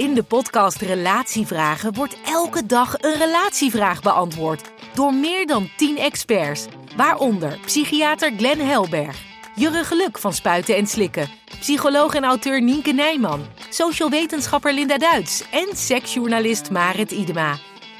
[0.00, 6.66] In de podcast Relatievragen wordt elke dag een relatievraag beantwoord door meer dan 10 experts,
[6.96, 9.16] waaronder psychiater Glenn Helberg,
[9.54, 15.44] Jurre Geluk van Spuiten en Slikken, psycholoog en auteur Nienke Nijman, social wetenschapper Linda Duits
[15.50, 17.58] en seksjournalist Marit Idema.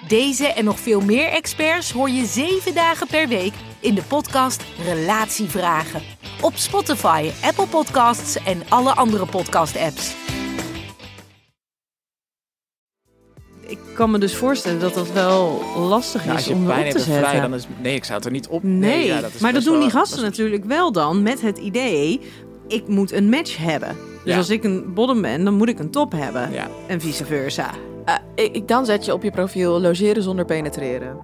[0.09, 4.63] Deze en nog veel meer experts hoor je 7 dagen per week in de podcast
[4.85, 6.03] Relatievragen.
[6.41, 10.15] Op Spotify, Apple Podcasts en alle andere podcast-apps.
[14.01, 16.91] Kan me dus voorstellen dat dat wel lastig Nou, is als je om pijn erop
[16.93, 17.51] te hebt en vrij, zetten.
[17.51, 17.67] dan is...
[17.83, 18.63] Nee, ik zou het er niet op...
[18.63, 21.59] Nee, ja, dat is maar dat doen wel- die gasten natuurlijk wel dan met het
[21.59, 22.21] idee,
[22.69, 23.97] ik moet een match hebben.
[24.25, 24.37] Dus Ja.
[24.37, 26.53] als ik een bottom ben, dan moet ik een top hebben.
[26.53, 26.69] Ja.
[26.87, 27.71] En vice versa.
[28.05, 28.15] Eh,
[28.53, 31.19] ik- dan zet je op je profiel logeren zonder penetreren.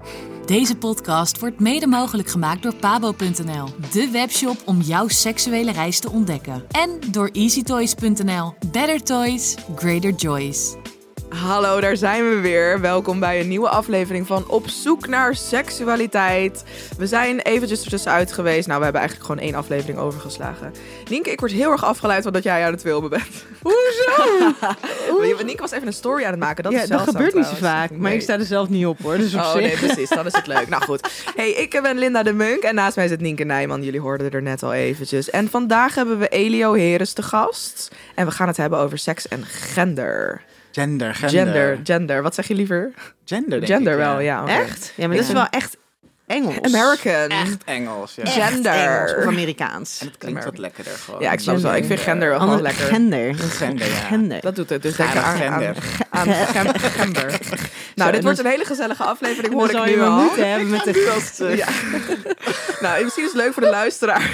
[0.47, 6.11] Deze podcast wordt mede mogelijk gemaakt door pabo.nl, de webshop om jouw seksuele reis te
[6.11, 6.63] ontdekken.
[6.71, 8.55] En door easytoys.nl.
[8.73, 10.75] Better toys, greater joys.
[11.29, 12.81] Hallo, daar zijn we weer.
[12.81, 16.65] Welkom bij een nieuwe aflevering van Op zoek naar seksualiteit.
[16.99, 18.67] We zijn eventjes ertussenuit geweest.
[18.67, 20.73] Nou, we hebben eigenlijk gewoon één aflevering overgeslagen.
[21.11, 23.45] Nienke, ik word heel erg afgeleid van dat jij aan het filmen bent.
[23.63, 25.43] Hoezo?
[25.45, 26.63] Nienke was even een story aan het maken.
[26.65, 27.91] Dat ja, is dat gebeurt niet zo vaak.
[27.91, 28.15] Maar Nee.
[28.15, 29.17] ik sta er zelf niet op hoor.
[29.17, 29.61] Dus op Oh zich.
[29.61, 30.09] nee, precies.
[30.09, 30.69] Dan is het leuk.
[30.69, 31.09] Nou goed.
[31.37, 33.83] Hey, ik ben Linda de Munk en naast mij zit Nienke Nijman.
[33.83, 35.31] Jullie hoorden er net al eventjes.
[35.31, 37.91] En vandaag hebben we Elio Heres te gast.
[38.15, 40.43] En we gaan het hebben over seks en gender.
[40.77, 41.45] Gender, gender.
[41.45, 42.23] Gender, gender.
[42.23, 42.93] Wat zeg je liever?
[43.25, 44.47] Gender, denk Gender ik, wel, ja.
[44.47, 44.93] Echt?
[44.97, 45.77] Ja, maar dit is wel echt
[46.27, 46.61] Engels.
[46.61, 47.29] American.
[47.29, 48.23] Echt Engels, ja.
[48.23, 48.73] Echt Gender.
[48.73, 50.01] Engels of Amerikaans.
[50.01, 51.21] En het klinkt wat lekkerder gewoon.
[51.21, 51.75] Ja, ik snap wel.
[51.75, 52.85] Ik vind gender wel gewoon lekker.
[52.85, 53.35] Gender.
[53.35, 53.95] Gender, ja.
[53.95, 54.41] Gender.
[54.41, 54.83] Dat doet het.
[54.83, 55.77] Dus denk aan, gender.
[56.11, 56.29] aan,
[56.79, 57.39] gender.
[57.95, 60.23] Nou, dit wordt een hele gezellige aflevering, hoor ik je nu al.
[60.23, 61.57] moeten hebben met de gasten.
[61.57, 61.69] Ja.
[62.81, 64.31] nou, misschien is het leuk voor de luisteraar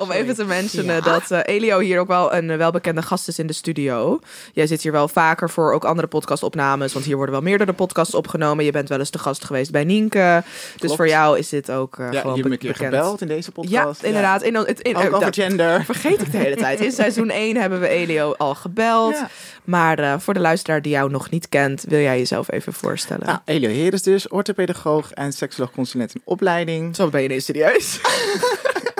[0.00, 1.00] om even te mentionen Ja.
[1.00, 4.20] dat eh, Elio hier ook wel een eh, welbekende gast is in de studio.
[4.52, 8.14] Jij zit hier wel vaker voor ook andere podcastopnames, want hier worden wel meerdere podcasts
[8.14, 8.64] opgenomen.
[8.64, 10.42] Je bent wel eens te gast geweest bij Nienke.
[10.76, 12.94] Dus voor jou is dit ook eh, Ja, gewoon je be- keer bekend.
[12.94, 14.02] gebeld in deze Ja, podcast.
[14.02, 14.42] inderdaad.
[14.42, 15.84] In, Ook over gender.
[15.84, 16.80] vergeet ik de hele tijd.
[16.80, 19.14] In seizoen 1 hebben we Elio al gebeld.
[19.14, 19.28] Ja.
[19.64, 23.26] Maar voor de luisteraar die jou nog niet kent, wil jij jezelf even voorstellen?
[23.26, 26.96] Nou, Elio Heres dus, orthopedagoog en seksoloog consulent in opleiding.
[26.96, 28.00] Zo ben je ineens serieus.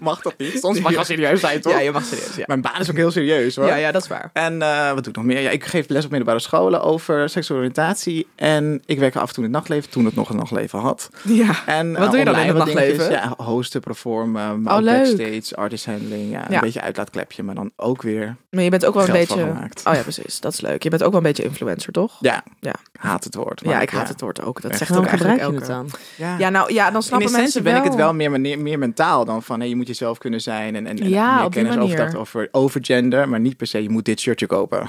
[0.09, 0.59] Mag dat niet?
[0.59, 1.73] Soms mag je wel serieus zijn, toch?
[1.73, 2.35] Ja, je mag serieus.
[2.35, 3.65] Ja, Mijn baan is ook heel serieus, hoor.
[3.65, 4.29] ja, ja dat is waar.
[4.33, 5.39] En eh, wat doe ik nog meer?
[5.41, 8.27] Ja, ik geef les op middelbare scholen over seksuele oriëntatie.
[8.35, 11.09] En ik werk af en toe in het nachtleven, toen het nog een nachtleven had.
[11.23, 11.65] Ja.
[11.65, 13.11] En, Wat eh, doe je dan online in het nachtleven?
[13.11, 15.17] Ja, hosten, performen, maar Oh, ook leuk.
[15.17, 16.31] backstage, artist handling.
[16.31, 16.59] Ja, een Ja.
[16.59, 18.35] beetje uitlaatklepje, maar dan ook weer...
[18.49, 19.39] Maar je bent ook wel een beetje.
[19.39, 19.81] gemaakt.
[19.87, 20.39] Oh ja, precies.
[20.39, 20.83] Dat is leuk.
[20.83, 22.17] Je bent ook wel een beetje influencer, toch?
[22.19, 22.73] Ja, Ja.
[22.99, 23.61] haat het woord.
[23.63, 24.61] Ja, maar ik haat het woord ook.
[24.61, 25.83] Dat zegt ook eigenlijk gebruik je elke.
[25.83, 25.99] het dan?
[26.27, 26.37] Ja.
[26.37, 27.81] Ja, nou ja, dan in snappen essentie mensen ben wel.
[27.81, 30.75] ik het wel meer, meer, meer mentaal dan van hey, je moet jezelf kunnen zijn
[30.75, 31.93] en, en, en Ja, meer op die kennis manier.
[31.93, 34.87] overdacht over, over gender, maar niet per se je moet dit shirtje kopen.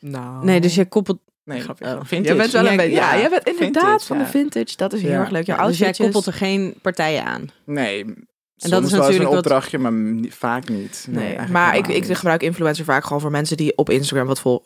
[0.00, 0.44] Nou.
[0.44, 1.18] Nee, dus jij koppelt...
[1.44, 1.84] Nee, Grapje.
[1.84, 2.22] oh, vintage.
[2.22, 2.94] Jij bent wel een Ja, beetje.
[2.96, 4.76] Ja, ja, jij bent inderdaad vintage, van de vintage.
[4.76, 5.20] Dat is heel Ja.
[5.20, 5.46] erg leuk.
[5.46, 7.48] Jouw Ja, dus jij koppelt er geen partijen aan.
[7.64, 8.14] Nee, dat
[8.70, 9.92] soms is natuurlijk een wat- opdrachtje, maar
[10.28, 11.06] vaak niet.
[11.10, 14.40] Nee, eigenlijk maar ik, ik gebruik influencer vaak gewoon voor mensen die op Instagram wat
[14.40, 14.62] vol,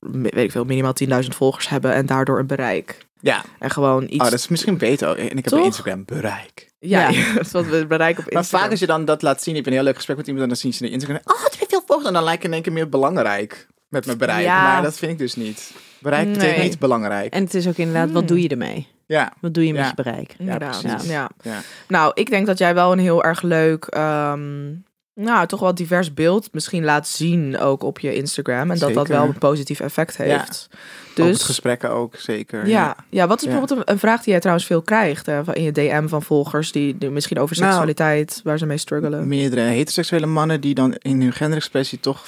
[0.00, 2.98] weet ik veel, minimaal 10.000 volgers hebben en daardoor een bereik.
[3.22, 4.12] Ja, En gewoon iets.
[4.16, 5.18] oh, dat is misschien beter.
[5.18, 5.58] En ik heb Toch?
[5.58, 6.70] een Instagram bereik.
[6.78, 7.32] ja, Ja.
[7.34, 8.60] dat is wat we bereiken op Maar Instagram.
[8.60, 10.44] vaak als je dan dat laat zien, je hebt een heel leuk gesprek met iemand
[10.44, 11.20] en dan zien ze de Instagram.
[11.24, 12.08] Oh, het heeft veel volgers.
[12.08, 14.44] En dan lijkt in één keer meer belangrijk met mijn bereik.
[14.44, 14.62] Ja.
[14.62, 15.72] Maar dat vind ik dus niet.
[15.98, 17.32] Bereik betekent niet belangrijk.
[17.32, 18.14] En het is ook inderdaad, Hmm.
[18.14, 18.88] wat doe je ermee?
[19.06, 19.88] Ja, Wat doe je met Ja.
[19.88, 20.34] je bereik?
[20.38, 20.82] Inderdaad.
[21.04, 21.30] Ja.
[21.42, 21.60] ja.
[21.88, 24.70] Nou, ik denk dat jij wel een heel erg leuk, ehm,
[25.14, 28.70] nou, toch wel divers beeld misschien laat zien ook op je Instagram.
[28.70, 30.24] En dat dat wel een positief effect Ja.
[30.24, 30.68] heeft.
[30.72, 32.66] Ook het Dus gesprekken ook, zeker.
[32.66, 32.96] ja.
[33.08, 33.50] ja, wat is Ja.
[33.50, 36.22] bijvoorbeeld een, een vraag die jij trouwens veel krijgt hè, van- in je DM van
[36.22, 39.28] volgers die, die misschien over Nou, seksualiteit, waar ze mee struggelen.
[39.28, 42.24] Meerdere heteroseksuele mannen die dan in hun genderexpressie toch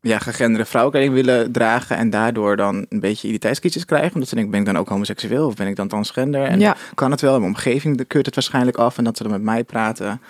[0.00, 4.12] ja, gegenderde vrouwenkleding willen dragen en daardoor dan een beetje identiteitskrisis krijgen.
[4.12, 6.42] Omdat ze denken, ben ik dan ook homoseksueel of ben ik dan transgender?
[6.44, 6.76] En Ja.
[6.94, 9.42] kan het wel, in mijn omgeving keurt het waarschijnlijk af en dat ze dan met
[9.42, 10.20] mij praten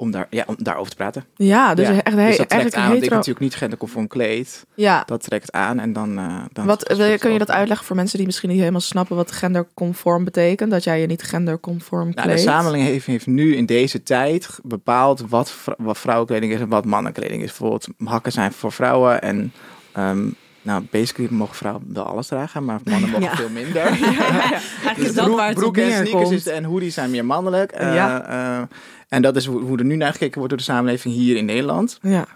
[0.00, 1.24] om, daar, ja, om daarover te praten.
[1.36, 3.14] Ja, dus Ja, echt dus dat trekt aan, want ik hetero...
[3.14, 4.66] natuurlijk niet genderconform kleed.
[4.74, 6.18] Ja, Dat trekt aan en dan...
[6.18, 6.84] eh, dan wat,
[7.18, 10.70] kun je dat uitleggen voor mensen die misschien niet helemaal snappen wat genderconform betekent?
[10.70, 12.26] Dat jij je niet genderconform kleedt?
[12.26, 16.60] Nou, de samenleving heeft, heeft nu in deze tijd bepaald wat, vrou- wat vrouwenkleding is
[16.60, 17.46] en wat mannenkleding is.
[17.48, 19.52] Bijvoorbeeld hakken zijn voor vrouwen en
[19.92, 20.26] ehm,
[20.68, 23.36] nou, basically mogen vrouwen wel alles dragen, maar mannen mogen Ja.
[23.36, 23.82] veel minder.
[23.86, 27.72] Eigenlijk Dus is dat broek- waar het en sneakers is, en hoodies zijn meer mannelijk.
[27.72, 28.26] Eh, Ja.
[28.28, 28.62] eh,
[29.08, 31.44] en dat is hoe, hoe er nu naar gekeken wordt door de samenleving hier in
[31.44, 31.98] Nederland.
[32.02, 32.26] Ja.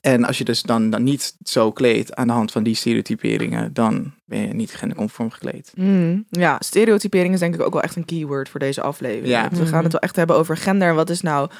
[0.00, 3.72] En als je dus dan, dan niet zo kleedt aan de hand van die stereotyperingen,
[3.72, 5.72] dan ben je niet genderconform gekleed.
[5.74, 9.28] Mm, ja, stereotypering is denk ik ook wel echt een keyword voor deze aflevering.
[9.28, 9.48] Ja.
[9.52, 10.88] We gaan het wel echt hebben over gender.
[10.88, 11.50] En wat is nou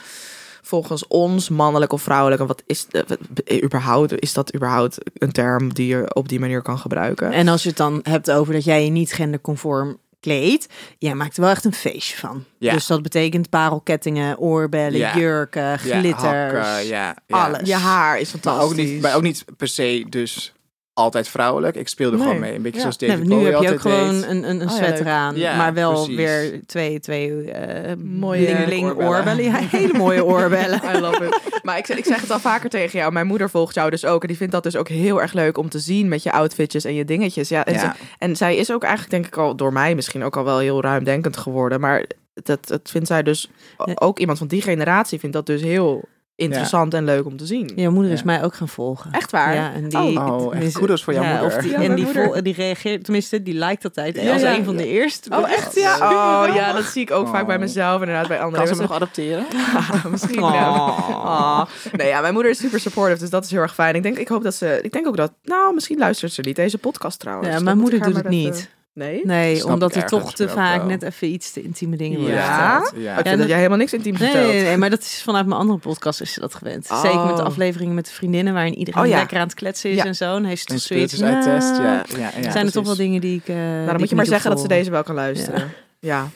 [0.66, 2.40] volgens ons mannelijk of vrouwelijk?
[2.40, 6.62] En wat is eh, überhaupt, is dat überhaupt een term die je op die manier
[6.62, 7.32] kan gebruiken?
[7.32, 10.66] En als je het dan hebt over dat jij je niet genderconform kleedt,
[10.98, 12.44] jij maakt er wel echt een feestje van.
[12.58, 12.72] Ja.
[12.72, 15.16] Dus dat betekent parelkettingen, oorbellen, Ja.
[15.16, 16.22] jurken, Ja, glitters.
[16.22, 17.44] hakken, ja, ja.
[17.44, 17.68] alles.
[17.68, 18.70] je haar is Maar fantastisch.
[18.70, 20.54] ook niet, maar ook niet per se dus
[20.96, 21.76] altijd vrouwelijk.
[21.76, 22.26] Ik speelde Nee.
[22.26, 22.54] gewoon mee.
[22.54, 22.80] Een beetje Ja.
[22.82, 25.04] zoals Nee, David nu Bowie heb je ook gewoon een, een, een Oh ja, sweater
[25.04, 25.12] leuk.
[25.12, 26.16] aan, Ja, maar wel precies.
[26.16, 29.10] weer twee, twee eh Mooie bling-bling oorbellen.
[29.16, 29.44] oorbellen.
[29.44, 30.80] Ja, hele mooie oorbellen.
[30.94, 31.60] I love it.
[31.62, 33.12] Maar ik, zeg- ik zeg het al vaker tegen jou.
[33.12, 34.22] Mijn moeder volgt jou dus ook.
[34.22, 36.84] En die vindt dat dus ook heel erg leuk om te zien met je outfitjes
[36.84, 37.48] en je dingetjes.
[37.48, 37.78] Ja, en, Ja.
[37.80, 40.58] ze- en zij is ook eigenlijk, denk ik al, door mij misschien ook al wel
[40.58, 41.80] heel ruimdenkend geworden.
[41.80, 42.04] Maar
[42.42, 43.50] dat, dat vindt zij dus,
[43.84, 43.92] Ja.
[43.94, 46.04] ook iemand van die generatie vindt dat dus heel
[46.36, 47.72] interessant en leuk om te zien.
[47.76, 48.24] Je moeder is Ja.
[48.24, 49.12] mij ook gaan volgen.
[49.12, 49.54] Echt waar?
[49.54, 51.46] Ja, en die, Oh, oh, echt kudos voor jouw ja, moeder.
[51.56, 52.24] Of die, Ja, en die, moeder.
[52.24, 54.54] vol- die reageert, tenminste, die lijkt altijd Ja, als ja.
[54.56, 55.30] een van de eerste.
[55.36, 55.74] Oh, echt?
[55.74, 55.94] Ja.
[55.94, 57.60] Oh, ja, dat zie ik ook vaak bij Oh.
[57.60, 58.00] mezelf.
[58.00, 58.64] Inderdaad, bij anderen.
[58.66, 59.44] Kan ze hem nog adopteren?
[60.10, 60.42] Misschien.
[60.42, 60.54] Oh.
[60.54, 60.76] Ja.
[60.78, 61.62] Oh.
[61.92, 63.94] Nee, ja, mijn moeder is super supportive, dus dat is heel erg fijn.
[63.94, 64.78] Ik denk, ik hoop dat ze.
[64.82, 65.32] Ik denk ook dat.
[65.42, 67.48] Nou, misschien luistert ze niet deze podcast trouwens.
[67.48, 68.68] Ja, mijn moeder doet het niet.
[68.96, 69.20] Nee.
[69.24, 70.86] Nee, Snap omdat er toch te vaak wel.
[70.86, 72.80] net even iets te intieme dingen worden Ja?
[72.82, 73.02] verteld.
[73.02, 73.36] Ja.
[73.36, 74.52] Dat jij helemaal niks intiem Nee, vertelt.
[74.52, 76.90] nee, nee, maar dat is vanuit mijn andere podcast is ze dat gewend.
[76.90, 77.00] Oh.
[77.00, 79.16] Zeker met de afleveringen met de vriendinnen, waarin iedereen Oh, ja.
[79.16, 80.04] lekker aan het kletsen is Ja.
[80.04, 80.36] en zo.
[80.36, 81.68] En heeft toch zoiets uit test.
[81.70, 83.48] nou, Ja, ja, ja, zijn er toch wel dingen die ik.
[83.48, 85.70] eh, Nou, dan moet je maar zeggen dat ze deze wel kan luisteren.
[86.00, 86.28] Ja.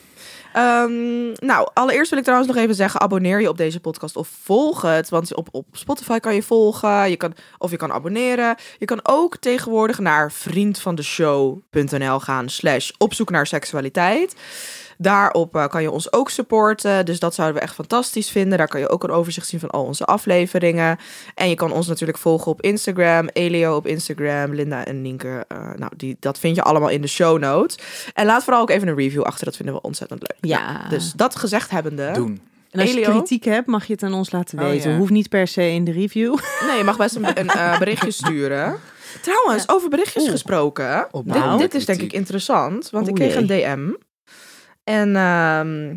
[0.53, 4.27] Ehm, nou, allereerst wil ik trouwens nog even zeggen: abonneer je op deze podcast of
[4.43, 5.09] volg het.
[5.09, 8.55] Want op, op Spotify kan je volgen, je kan, of je kan abonneren.
[8.77, 14.35] Je kan ook tegenwoordig naar vriendvandeshow.nl gaan, slash op naar seksualiteit.
[15.01, 17.05] Daarop eh, kan je ons ook supporten.
[17.05, 18.57] Dus dat zouden we echt fantastisch vinden.
[18.57, 20.97] Daar kan je ook een overzicht zien van al onze afleveringen.
[21.35, 23.27] En je kan ons natuurlijk volgen op Instagram.
[23.33, 24.53] Elio op Instagram.
[24.53, 25.45] Linda en Nienke.
[25.47, 27.77] eh, nou, die, dat vind je allemaal in de show notes.
[28.13, 29.45] En laat vooral ook even een review achter.
[29.45, 30.51] Dat vinden we ontzettend leuk.
[30.51, 30.71] Ja.
[30.77, 32.11] Nou, dus dat gezegd hebbende.
[32.11, 32.41] Doen.
[32.71, 33.11] En als je Elio?
[33.11, 34.91] kritiek hebt, mag je het aan ons laten Oh, weten.
[34.91, 34.97] ja.
[34.97, 36.37] Hoeft niet per se in de review.
[36.67, 38.75] Nee, je mag best een, een eh, berichtje sturen.
[39.21, 40.31] Trouwens, over berichtjes Oeh.
[40.31, 41.07] gesproken.
[41.23, 42.89] Dit, dit is denk ik interessant.
[42.89, 43.47] Want ik Oeh, kreeg een.
[43.47, 43.93] DM.
[44.83, 45.95] En ehm,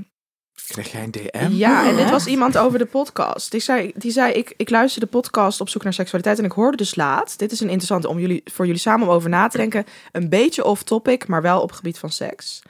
[0.68, 1.48] Krijg jij een DM?
[1.50, 2.10] Ja, en dit Echt?
[2.10, 3.50] was iemand over de podcast.
[3.50, 6.52] Die zei, die zei ik, ik luister de podcast op zoek naar seksualiteit en ik
[6.52, 7.38] hoorde dus laatst.
[7.38, 9.84] Dit is een interessante om jullie, voor jullie samen om over na te denken.
[10.12, 12.62] Een beetje off topic, maar wel op het gebied van seks.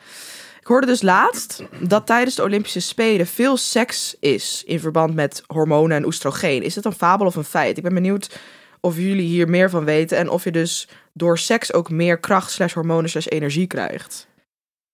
[0.61, 5.43] Ik hoorde dus laatst dat tijdens de Olympische Spelen veel seks is in verband met
[5.47, 6.63] hormonen en oestrogeen.
[6.63, 7.77] Is dat een fabel of een feit?
[7.77, 8.39] Ik ben benieuwd
[8.81, 12.51] of jullie hier meer van weten en of je dus door seks ook meer kracht
[12.51, 14.27] slash hormonen slash energie krijgt.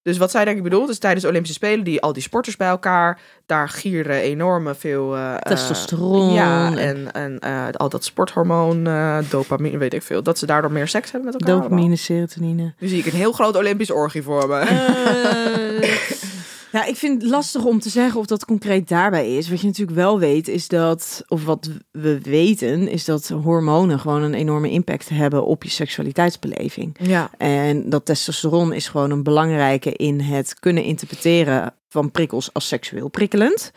[0.03, 2.57] Dus wat zij denk ik bedoelt, is tijdens de Olympische Spelen, die al die sporters
[2.57, 5.17] bij elkaar, daar gieren enorme veel...
[5.17, 8.89] eh, Testosteron Ja, en- en, eh, al dat sporthormoon,
[9.29, 10.23] dopamine, weet ik veel.
[10.23, 11.61] Dat ze daardoor meer seks hebben met elkaar.
[11.63, 12.75] Dopamine, serotonine.
[12.79, 14.59] Nu zie ik een heel groot Olympisch orgie voor me.
[16.73, 19.49] Ja, ik vind het lastig om te zeggen of dat concreet daarbij is.
[19.49, 24.23] Wat je natuurlijk wel weet, is dat, of wat we weten, is dat hormonen gewoon
[24.23, 26.97] een enorme impact hebben op je seksualiteitsbeleving.
[27.01, 27.31] ja.
[27.39, 33.09] En dat testosteron is gewoon een belangrijke in het kunnen interpreteren van prikkels als seksueel
[33.09, 33.73] prikkelend.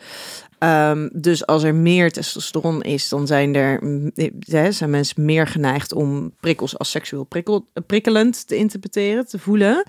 [0.64, 3.82] Ehm, dus als er meer testosteron is, dan zijn, er,
[4.46, 9.40] eh, zijn mensen meer geneigd om prikkels als seksueel prikkel, eh, prikkelend te interpreteren, te
[9.40, 9.84] voelen.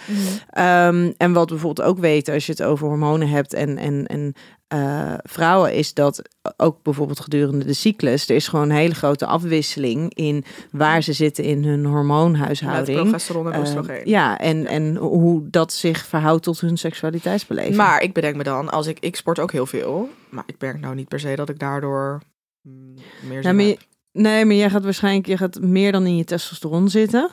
[0.51, 4.07] Ehm, en wat we bijvoorbeeld ook weten als je het over hormonen hebt en, en,
[4.07, 4.35] en
[4.75, 6.23] eh, vrouwen, is dat
[6.57, 11.13] ook bijvoorbeeld gedurende de cyclus, er is gewoon een hele grote afwisseling in waar ze
[11.13, 13.01] zitten in hun Met hormoonhuishouding.
[13.01, 14.01] progesteron en Eh, oestrogeen.
[14.05, 17.77] ja, en, en hoe dat zich verhoudt tot hun seksualiteitsbeleving.
[17.77, 20.81] Maar ik bedenk me dan, als ik, ik sport ook heel veel, maar ik merk
[20.81, 22.21] nou niet per se dat ik daardoor
[22.63, 22.95] mm,
[23.29, 23.81] meer zin maar je- heb.
[24.13, 27.31] nee, maar jij gaat waarschijnlijk je gaat meer dan in je testosteron zitten.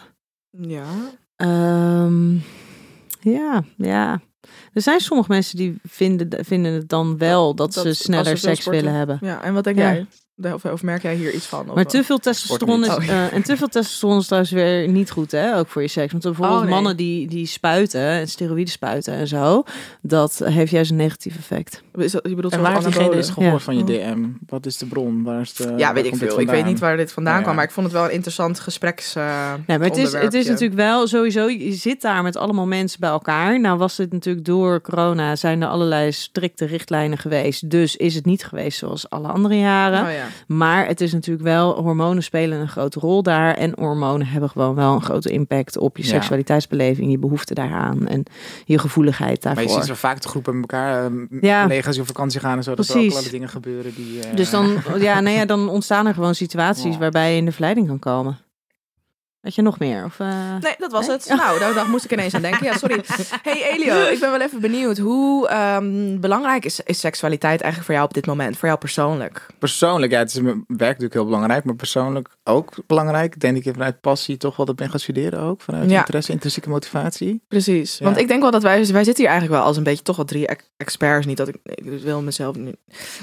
[0.49, 0.83] Ja.
[1.35, 2.33] Ehm,
[3.19, 4.21] ja, ja.
[4.73, 8.65] Er zijn sommige mensen die vinden, vinden het dan wel dat, Dat- ze sneller seks
[8.65, 9.17] willen hebben.
[9.21, 10.05] ja, en wat denk jij?
[10.53, 11.69] Of, of merk jij hier iets van?
[11.69, 12.89] Of, Maar te veel testosteron is.
[12.89, 15.57] Oh, eh, en te veel testosteron is trouwens weer niet goed, hè?
[15.57, 16.11] Ook voor je seks.
[16.11, 16.73] Want bijvoorbeeld Oh, nee.
[16.73, 19.63] mannen die, die spuiten en steroïden spuiten en zo,
[20.01, 21.83] dat heeft juist een negatief effect.
[21.97, 23.59] is dat, je bedoelt En zo'n waar diegene eens gehoord Ja.
[23.59, 24.25] van je DM?
[24.47, 25.23] Wat is de bron?
[25.23, 26.39] Waar is de, Ja, weet ik veel.
[26.39, 27.43] Ik weet niet waar dit vandaan Nou ja.
[27.43, 29.15] kwam, maar ik vond het wel een interessant gespreks.
[29.15, 32.67] eh, Nee, maar het is, het is natuurlijk wel sowieso, je zit daar met allemaal
[32.67, 33.59] mensen bij elkaar.
[33.59, 37.69] Nou was het natuurlijk door corona, zijn er allerlei strikte richtlijnen geweest.
[37.69, 40.05] Dus is het niet geweest zoals alle andere jaren.
[40.05, 40.20] Oh, ja.
[40.47, 43.53] Maar het is natuurlijk wel, hormonen spelen een grote rol daar.
[43.55, 48.23] En hormonen hebben gewoon wel een grote impact op je seksualiteitsbeleving, je behoefte daaraan en
[48.65, 49.77] je gevoeligheid Maar je daarvoor.
[49.77, 51.11] ziet zo vaak de groepen met elkaar, eh,
[51.41, 51.61] Ja.
[51.61, 54.19] collega's die op vakantie gaan en zo, dat er ook allerlei dingen gebeuren die...
[54.19, 57.51] eh, Dus dan, ja, nou ja, dan ontstaan er gewoon situaties waarbij je in de
[57.51, 58.37] verleiding kan komen.
[59.41, 60.05] Weet je nog meer?
[60.05, 60.27] Of, eh,
[60.61, 61.15] Nee, dat was Nee?
[61.15, 61.27] het.
[61.27, 62.65] Nou, daar, daar moest ik ineens aan denken.
[62.65, 63.03] Ja, sorry.
[63.43, 64.97] Hey Elio, ik ben wel even benieuwd.
[64.97, 68.57] Hoe ehm, belangrijk is, is seksualiteit eigenlijk voor jou op dit moment?
[68.57, 69.45] Voor jou persoonlijk?
[69.59, 73.39] Persoonlijk, ja, het is mijn werk natuurlijk heel belangrijk, maar persoonlijk ook belangrijk.
[73.39, 75.97] Denk ik vanuit passie toch wel dat ben gaan studeren ook, vanuit Ja.
[75.99, 77.41] interesse, intrinsieke motivatie.
[77.47, 77.97] Precies.
[77.97, 78.05] Ja.
[78.05, 80.15] Want ik denk wel dat wij, wij zitten hier eigenlijk wel als een beetje toch
[80.15, 81.25] wel drie ex- experts.
[81.25, 82.75] Niet dat ik, ik wil mezelf niet.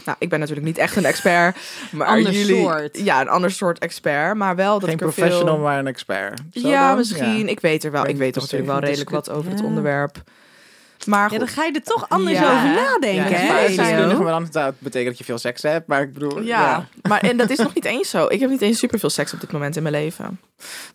[0.04, 1.56] Nou, ik ben natuurlijk niet echt een expert.
[1.92, 2.98] Maar Ander jullie, soort.
[2.98, 4.36] Ja, een ander soort expert.
[4.36, 5.64] Maar wel dat Geen ik er professional, veel...
[5.64, 6.06] maar een expert.
[6.52, 6.96] Zo Ja, dan?
[6.96, 7.38] misschien.
[7.38, 7.46] Ja.
[7.46, 8.06] Ik weet er wel.
[8.06, 10.22] Ik weet er of natuurlijk wel redelijk wat over het onderwerp.
[11.06, 12.52] Maar ja, dan ga je er toch anders Ja.
[12.52, 15.86] over nadenken, Ja, hè, dat betekent dat je veel seks hebt.
[15.86, 16.88] Maar ik bedoel, Ja, ja.
[17.08, 18.26] maar en dat is nog niet eens zo.
[18.28, 20.40] Ik heb niet eens superveel seks op dit moment in mijn leven.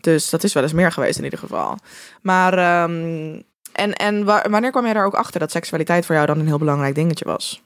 [0.02, 1.78] Dus dat is wel eens meer geweest in ieder geval.
[2.22, 3.42] Maar, ehm,
[3.72, 6.48] en, en wa- wanneer kwam jij daar ook achter dat seksualiteit voor jou dan een
[6.48, 7.62] heel belangrijk dingetje was?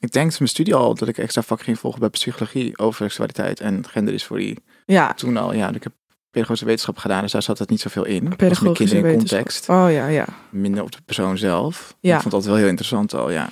[0.00, 2.96] Ik denk sinds mijn studie al dat ik extra vak ging volgen bij psychologie over
[3.04, 4.58] seksualiteit en genderdysforie.
[4.86, 5.92] Ja, Toen al, ja, ik heb
[6.30, 8.12] pedagogische wetenschap gedaan, dus daar zat het niet zoveel in.
[8.14, 9.38] Het was meer pedagogische kinderen in wetenschap.
[9.38, 10.24] context, Oh ja, ja.
[10.50, 11.94] minder op de persoon zelf.
[12.00, 12.14] Ja.
[12.14, 13.48] Ik vond dat wel heel interessant al, ja.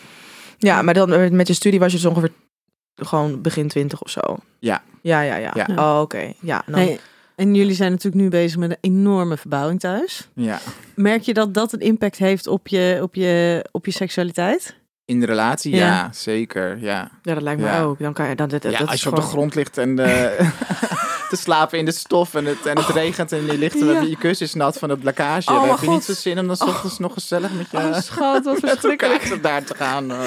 [0.59, 2.33] Ja, maar dan eh, met je studie was je dus ongeveer
[2.95, 4.21] gewoon begin twintig of zo.
[4.59, 4.83] Ja.
[5.03, 5.53] Ja, ja, ja.
[5.55, 5.67] Ja.
[5.77, 6.33] Oh, oké.
[6.41, 7.01] Ja, en dan, Hey,
[7.37, 10.29] en jullie zijn natuurlijk nu bezig met een enorme verbouwing thuis.
[10.35, 10.59] ja.
[10.95, 14.77] Merk je dat dat een impact heeft op je, op je, op je seksualiteit?
[15.05, 15.87] In de relatie, Ja.
[15.87, 17.11] ja, zeker, ja.
[17.23, 17.83] ja, dat lijkt me Ja.
[17.83, 17.99] ook.
[17.99, 20.49] Dan kan je dan dit, ja dat als je op de grond ligt en eh,
[21.29, 24.01] te slapen in de stof en het, en het regent en je ligt en Ja.
[24.01, 25.51] je kus is nat van het lekkage.
[25.51, 27.77] Oh, heb je niet zo zin om dan 's ochtends nog gezellig met je...
[27.77, 29.43] Oh, schat, wat verschrikkelijk.
[29.43, 30.11] daar te gaan.
[30.11, 30.19] eh.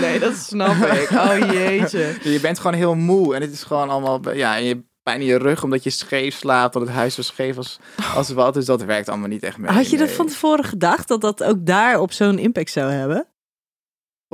[0.00, 1.10] Nee, dat snap ik.
[1.10, 2.16] Oh jeetje.
[2.32, 5.26] Je bent gewoon heel moe en het is gewoon allemaal, ja, en je pijn in
[5.26, 7.78] je rug omdat je scheef slaapt, dat het huis zo scheef als,
[8.14, 8.54] als wat.
[8.54, 9.70] Dus dat werkt allemaal niet echt mee.
[9.72, 10.16] Had je dat nee.
[10.16, 13.26] van tevoren gedacht, dat dat ook daar op zo'n impact zou hebben?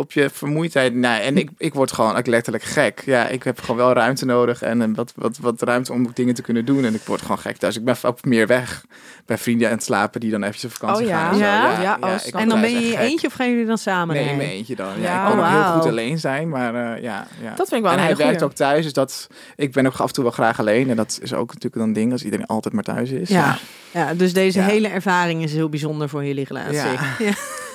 [0.00, 1.20] Op je vermoeidheid, nee.
[1.20, 3.02] En ik, ik word gewoon ook letterlijk gek.
[3.04, 6.34] Ja, ik heb gewoon wel ruimte nodig en een wat, wat, wat ruimte om dingen
[6.34, 6.84] te kunnen doen.
[6.84, 7.76] En ik word gewoon gek thuis.
[7.76, 8.84] Ik ben ook meer weg
[9.26, 11.18] bij vrienden aan het slapen die dan eventjes op vakantie Oh ja?
[11.18, 11.32] gaan.
[11.32, 11.44] en zo.
[11.44, 11.80] Ja?
[11.82, 14.14] Ja, oh, ik En dan ben je eentje of gaan jullie dan samen?
[14.14, 14.86] Nee, eentje dan.
[14.96, 17.54] Ja, Ja, ik kan oh, ook heel goed alleen zijn, maar eh, ja, ja.
[17.54, 19.26] Dat vind ik wel en hij werkt ook thuis, dus dat,
[19.56, 20.90] ik ben ook af en toe wel graag alleen.
[20.90, 23.28] En dat is ook natuurlijk dan een ding als iedereen altijd maar thuis is.
[23.28, 23.58] Ja.
[23.90, 24.66] Ja, dus deze Ja.
[24.66, 27.24] hele ervaring is heel bijzonder voor jullie relatie.
[27.24, 27.32] Ja.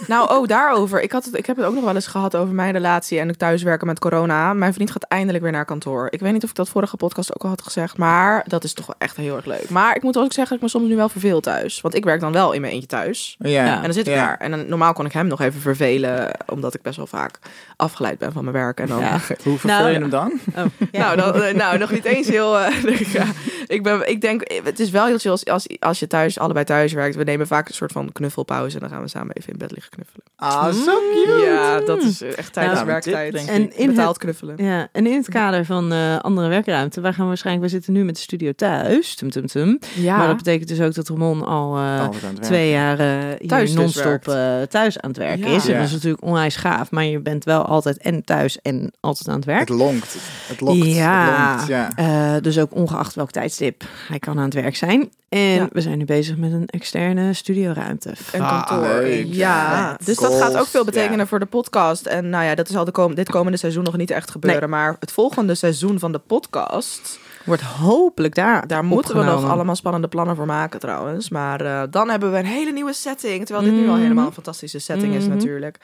[0.07, 1.01] Nou, oh, daarover.
[1.01, 3.27] Ik, had het, ik heb het ook nog wel eens gehad over mijn relatie en
[3.27, 4.53] het thuiswerken met corona.
[4.53, 6.07] Mijn vriend gaat eindelijk weer naar kantoor.
[6.09, 8.73] Ik weet niet of ik dat vorige podcast ook al had gezegd, maar dat is
[8.73, 9.69] toch wel echt heel erg leuk.
[9.69, 11.81] Maar ik moet ook zeggen dat ik me soms nu wel verveel thuis.
[11.81, 13.35] Want ik werk dan wel in mijn eentje thuis.
[13.39, 13.75] Ja.
[13.75, 14.25] En dan zit ik Ja.
[14.25, 14.37] daar.
[14.37, 17.39] En dan, normaal kon ik hem nog even vervelen, omdat ik best wel vaak
[17.75, 18.79] afgeleid ben van mijn werk.
[18.79, 18.99] En dan...
[18.99, 19.11] Ja.
[19.43, 20.31] Hoe verveel Nou, je hem dan?
[20.55, 21.15] Oh, ja.
[21.15, 22.59] Nou, dan, nou, nog niet eens heel.
[22.59, 23.25] eh, denk ik, ja.
[23.67, 26.65] ik, ben, ik denk, het is wel heel chill als, als, als je thuis, allebei
[26.65, 27.15] thuis werkt.
[27.15, 29.71] We nemen vaak een soort van knuffelpauze en dan gaan we samen even in bed
[29.71, 30.23] liggen knuffelen.
[30.37, 31.41] Ah, zo cute.
[31.45, 33.31] Ja, dat is eh, echt tijdens Nou, werktijd.
[33.33, 34.55] dit denk En in Betaald het, knuffelen.
[34.65, 37.93] ja, en in het kader van eh, andere werkruimte, waar gaan we waarschijnlijk, we zitten
[37.93, 39.79] nu met de studio thuis, tum tum tum.
[39.95, 42.07] Ja, Maar dat betekent dus ook dat Ramon al eh,
[42.39, 43.07] twee jaar eh,
[43.39, 45.55] hier Thuis dus non-stop eh, thuis aan het werken Ja.
[45.55, 45.65] is.
[45.65, 45.77] En Ja.
[45.77, 49.35] dat is natuurlijk onwijs gaaf, maar je bent wel altijd en thuis en altijd aan
[49.35, 49.59] het werk.
[49.59, 50.15] Het lonkt.
[50.47, 50.85] Het lokt.
[50.85, 51.29] Ja.
[51.49, 51.89] Het lonkt, ja.
[52.35, 55.09] Eh, dus ook ongeacht welk tijdstip hij kan aan het werk zijn.
[55.29, 55.67] En Ja.
[55.71, 58.13] we zijn nu bezig met een externe studioruimte.
[58.31, 58.87] een Ah, kantoor.
[58.87, 59.25] leuk.
[59.29, 59.74] Ja,
[60.05, 61.25] Dus dat gaat ook veel betekenen ja.
[61.25, 62.05] voor de podcast.
[62.05, 64.69] En nou ja, dat zal de kom dit komende seizoen nog niet echt gebeuren.
[64.69, 68.67] Maar het volgende seizoen van de podcast, Wordt hopelijk daar.
[68.67, 71.29] daar moeten we nog allemaal spannende plannen voor maken trouwens.
[71.29, 73.45] Maar eh, dan hebben we een hele nieuwe setting.
[73.45, 74.01] Terwijl dit nu al Mhm.
[74.01, 75.33] helemaal een fantastische setting is Mhm.
[75.33, 75.77] natuurlijk.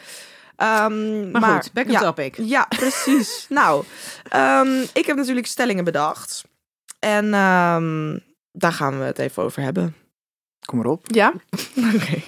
[0.55, 2.35] Ehm, Maar, goed, back on ja, topic.
[2.37, 3.45] Ja, precies.
[3.49, 3.83] nou,
[4.29, 6.43] ehm, ik heb natuurlijk stellingen bedacht.
[6.99, 8.17] En ehm,
[8.51, 9.95] daar gaan we het even over hebben.
[10.65, 11.05] Kom maar op.
[11.07, 11.33] Ja?
[11.95, 12.21] Oké.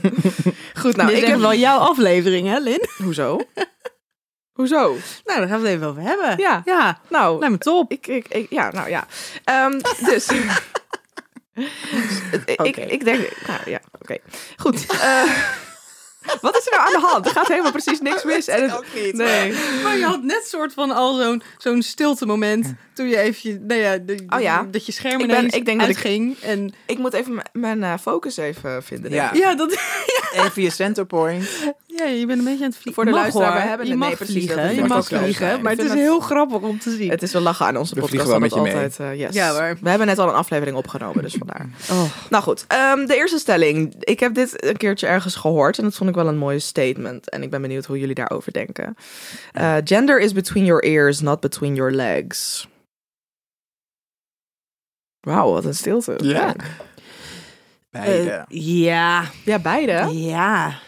[0.80, 1.38] Goed, nou, Dit is ik heb...
[1.38, 2.88] wel jouw aflevering, hè, Lin?
[3.04, 3.40] Hoezo?
[4.52, 4.96] Hoezo?
[5.24, 6.38] Nou, daar gaan we het even over hebben.
[6.38, 6.62] Ja.
[6.64, 7.90] Ja, Nou, lijkt me top.
[7.92, 9.06] ik, ik, ik, ja, nou ja.
[9.44, 10.28] Ehm, dus.
[12.46, 12.80] ik, Oké.
[12.80, 13.30] ik denk.
[13.46, 14.18] Nou ja, oké.
[14.56, 14.86] Goed.
[14.86, 15.32] eh,
[16.40, 17.26] Wat is er nou aan de hand?
[17.26, 18.48] Er gaat helemaal precies niks mis.
[18.48, 19.14] En het- ook niet.
[19.14, 19.52] Nee.
[19.82, 23.80] Maar je had net soort van al zo'n zo'n stilte moment toen je even, nou
[23.80, 24.66] ja, de- Oh ja.
[24.70, 26.38] dat je scherm Ik ben- ik denk dat ik- uitging.
[26.38, 29.10] En Ik moet even mijn eh, focus even vinden.
[29.12, 29.30] Ja.
[29.34, 29.72] ja, dat,
[30.44, 31.48] Even je center point.
[31.86, 32.92] ja, je bent een beetje aan het vliegen.
[32.94, 33.60] Voor de Mag, luisteraar, hoor.
[33.62, 35.62] we hebben je het- mag nee, precies, dat vliegen, je mag vliegen.
[35.62, 37.10] Maar het is het- heel grappig om te zien.
[37.10, 38.22] Het is wel lachen aan onze We podcast.
[38.22, 39.34] vliegen wel dat met je het altijd, eh, yes.
[39.34, 39.74] Ja.
[39.80, 41.66] We hebben net al een aflevering opgenomen, dus vandaar.
[41.90, 42.02] Oh.
[42.30, 43.94] Nou goed, ehm, de eerste stelling.
[44.00, 47.30] Ik heb dit een keertje ergens gehoord en dat vond ik wel een mooie statement.
[47.30, 48.96] En ik ben benieuwd hoe jullie daarover denken.
[49.52, 52.66] Eh, gender is between your ears, not between your legs.
[55.20, 56.18] Wauw, wat een stilte.
[56.22, 56.54] Ja.
[57.90, 58.30] Beide.
[58.30, 60.18] Eh, ja, Ja, beide.
[60.18, 60.78] ja.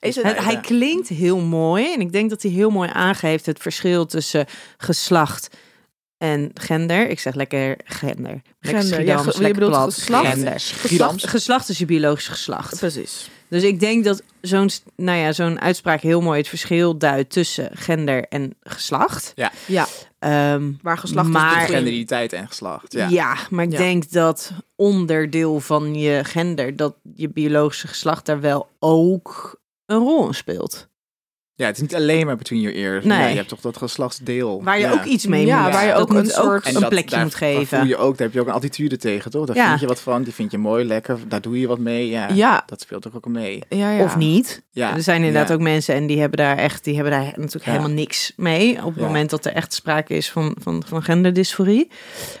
[0.00, 3.46] Is het, Hij, hij klinkt heel mooi en ik denk dat hij heel mooi aangeeft
[3.46, 5.56] het verschil tussen geslacht
[6.16, 7.08] en gender.
[7.08, 8.42] Ik zeg lekker gender.
[8.60, 9.94] Lekker Gender, ja, je bedoelt plat.
[9.94, 10.26] geslacht?
[10.26, 10.60] Gender.
[10.60, 11.24] Schiedams.
[11.24, 12.78] Geslacht is je biologisch geslacht.
[12.78, 13.30] Precies.
[13.48, 17.70] Dus ik denk dat zo'n nou ja, zo'n uitspraak heel mooi het verschil duidt tussen
[17.74, 19.32] gender en geslacht.
[19.66, 19.86] Ja,
[20.18, 21.68] Ehm, waar geslacht Maar- is
[22.32, 22.92] en geslacht.
[22.92, 23.08] ja.
[23.08, 23.36] Ja.
[23.50, 23.78] maar ik Ja.
[23.78, 30.26] denk dat onderdeel van je gender, dat je biologische geslacht daar wel ook een rol
[30.26, 30.88] in speelt.
[31.58, 33.04] Ja, het is niet alleen maar between your ears.
[33.04, 33.18] Nee.
[33.18, 34.62] Ja, je hebt toch dat geslachtsdeel.
[34.62, 34.92] Waar je ja.
[34.92, 35.72] ook iets mee Ja, moet.
[35.72, 37.78] waar je ook een soort- En een dat- plekje daar- moet geven.
[37.78, 39.46] voel je ook, daar heb je ook een attitude tegen, toch?
[39.46, 39.68] Daar Ja.
[39.68, 42.08] vind je wat van, die vind je mooi, lekker, daar doe je wat mee.
[42.08, 43.62] Ja, Ja, dat speelt ook ook mee.
[43.68, 44.02] ja, ja.
[44.04, 44.62] Of niet.
[44.70, 44.94] Ja.
[44.94, 45.54] Er zijn inderdaad ja.
[45.54, 47.70] ook mensen en die hebben daar echt, die hebben daar natuurlijk Ja.
[47.70, 48.78] helemaal niks mee.
[48.84, 49.06] Op het Ja.
[49.06, 51.88] moment dat er echt sprake is van, van, van genderdysforie.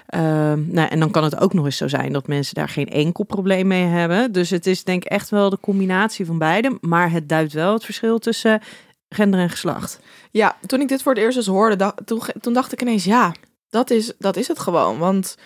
[0.06, 2.88] Ehm, nou, en dan kan het ook nog eens zo zijn dat mensen daar geen
[2.88, 4.32] enkel probleem mee hebben.
[4.32, 6.78] Dus het is denk ik echt wel de combinatie van beide.
[6.80, 8.60] Maar het duidt wel het verschil tussen
[9.08, 10.00] gender en geslacht.
[10.30, 11.94] Ja, toen ik dit voor het eerst eens hoorde, da-
[12.40, 13.32] toen, dacht ik ineens, ja,
[13.70, 14.98] dat is, dat is het gewoon.
[14.98, 15.36] Want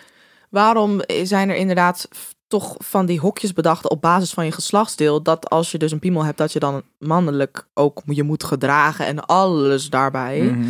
[0.50, 2.08] waarom zijn er inderdaad
[2.46, 5.98] toch van die hokjes bedacht op basis van je geslachtsdeel, dat als je dus een
[5.98, 10.40] piemel hebt, dat je dan mannelijk ook je moet gedragen en alles daarbij.
[10.40, 10.66] Mhm.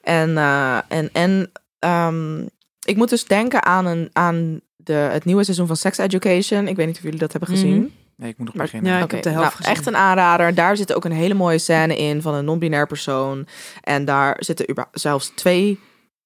[0.00, 2.40] En, eh, en, en ehm,
[2.84, 6.68] ik moet dus denken aan, een, aan de, het nieuwe seizoen van Sex Education.
[6.68, 7.76] Ik weet niet of jullie dat hebben gezien.
[7.76, 7.86] Mhm.
[8.18, 8.90] Nee, ik moet nog Maar- beginnen.
[8.92, 9.72] Ja, ik Oké, heb de helft nou, gezien.
[9.74, 10.54] echt een aanrader.
[10.54, 13.46] Daar zit ook een hele mooie scène in van een non-binair persoon.
[13.80, 15.80] En daar zitten zelfs twee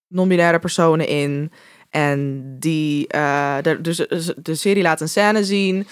[0.09, 1.53] non-binaire personen in.
[1.91, 5.87] En die, eh, de, dus de, de serie laat een scène zien.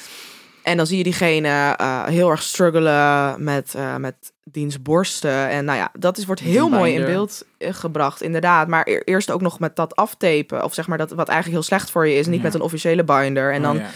[0.62, 5.48] En dan zie je diegene eh, heel erg struggelen met, eh, met diens borsten.
[5.48, 8.68] En nou ja, dat is, wordt heel mooi in beeld gebracht, inderdaad.
[8.68, 10.64] Maar e- eerst ook nog met dat aftapen.
[10.64, 12.26] Of zeg maar dat wat eigenlijk heel slecht voor je is.
[12.26, 12.42] Niet Ja.
[12.42, 13.52] met een officiële binder.
[13.52, 13.86] En Oh, dan ja.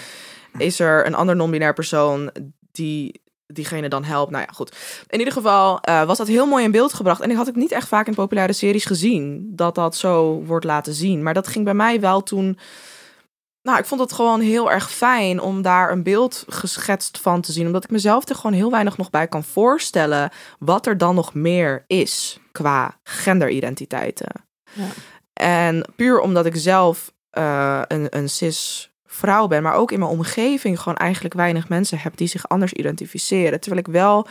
[0.58, 2.30] Is er een ander non-binair persoon
[2.72, 4.30] die diegene dan helpt.
[4.30, 4.76] Nou ja, goed.
[5.08, 7.20] In ieder geval eh, was dat heel mooi in beeld gebracht.
[7.20, 10.64] En ik had het niet echt vaak in populaire series gezien dat dat zo wordt
[10.64, 11.22] laten zien.
[11.22, 12.58] Maar dat ging bij mij wel toen.
[13.62, 17.52] Nou, ik vond het gewoon heel erg fijn om daar een beeld geschetst van te
[17.52, 17.66] zien.
[17.66, 21.34] Omdat ik mezelf er gewoon heel weinig nog bij kan voorstellen wat er dan nog
[21.34, 24.44] meer is qua genderidentiteiten.
[24.72, 24.88] Ja.
[25.32, 30.10] En puur omdat ik zelf eh, een, een cis vrouw ben, maar ook in mijn
[30.10, 33.60] omgeving gewoon eigenlijk weinig mensen heb die zich anders identificeren.
[33.60, 34.26] Terwijl ik wel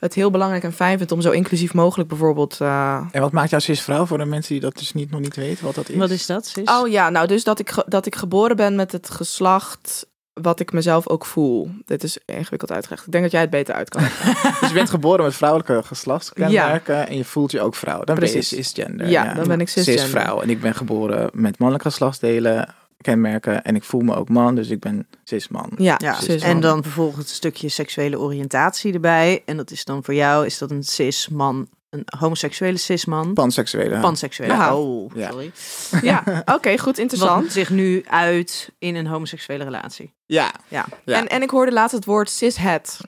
[0.00, 2.60] het heel belangrijk en fijn vind om zo inclusief mogelijk bijvoorbeeld.
[2.60, 5.36] eh, En wat maakt jou cis-vrouw voor de mensen die dat dus niet, nog niet
[5.36, 5.96] weten wat dat is?
[5.96, 6.68] Wat is dat, sis?
[6.70, 10.72] Oh ja, nou dus dat ik, dat ik geboren ben met het geslacht wat ik
[10.72, 11.70] mezelf ook voel.
[11.84, 13.06] Dit is ingewikkeld uitgelegd.
[13.06, 14.02] Ik denk dat jij het beter uit kan.
[14.02, 14.34] leggen.
[14.60, 17.96] Dus je bent geboren met vrouwelijke geslachtskenmerken en je voelt je ook vrouw.
[17.96, 18.50] Dan ben Precies.
[18.50, 19.08] je cisgender.
[19.08, 20.02] Ja, dan ben ik cisgender.
[20.02, 20.40] Cisvrouw.
[20.40, 23.64] En ik ben geboren met mannelijke geslachtsdelen, kenmerken.
[23.64, 25.72] En ik voel me ook man, dus ik ben cisman.
[25.76, 29.42] ja, Ja, cis en dan vervolgens een stukje seksuele oriëntatie erbij.
[29.46, 33.32] En dat is dan voor jou, is dat een cis-man, een homoseksuele cis-man?
[33.34, 34.00] Panseksuele.
[34.00, 34.52] Panseksuele.
[34.52, 34.76] Ja.
[34.76, 35.30] Oh, Ja.
[35.30, 35.52] sorry.
[36.10, 37.42] Ja, oké, goed, interessant.
[37.42, 40.12] Wat zich nu uit in een homoseksuele relatie.
[40.26, 40.52] ja.
[40.68, 40.84] Ja.
[41.04, 41.16] Ja.
[41.16, 42.98] En, en ik hoorde laatst het woord cishet.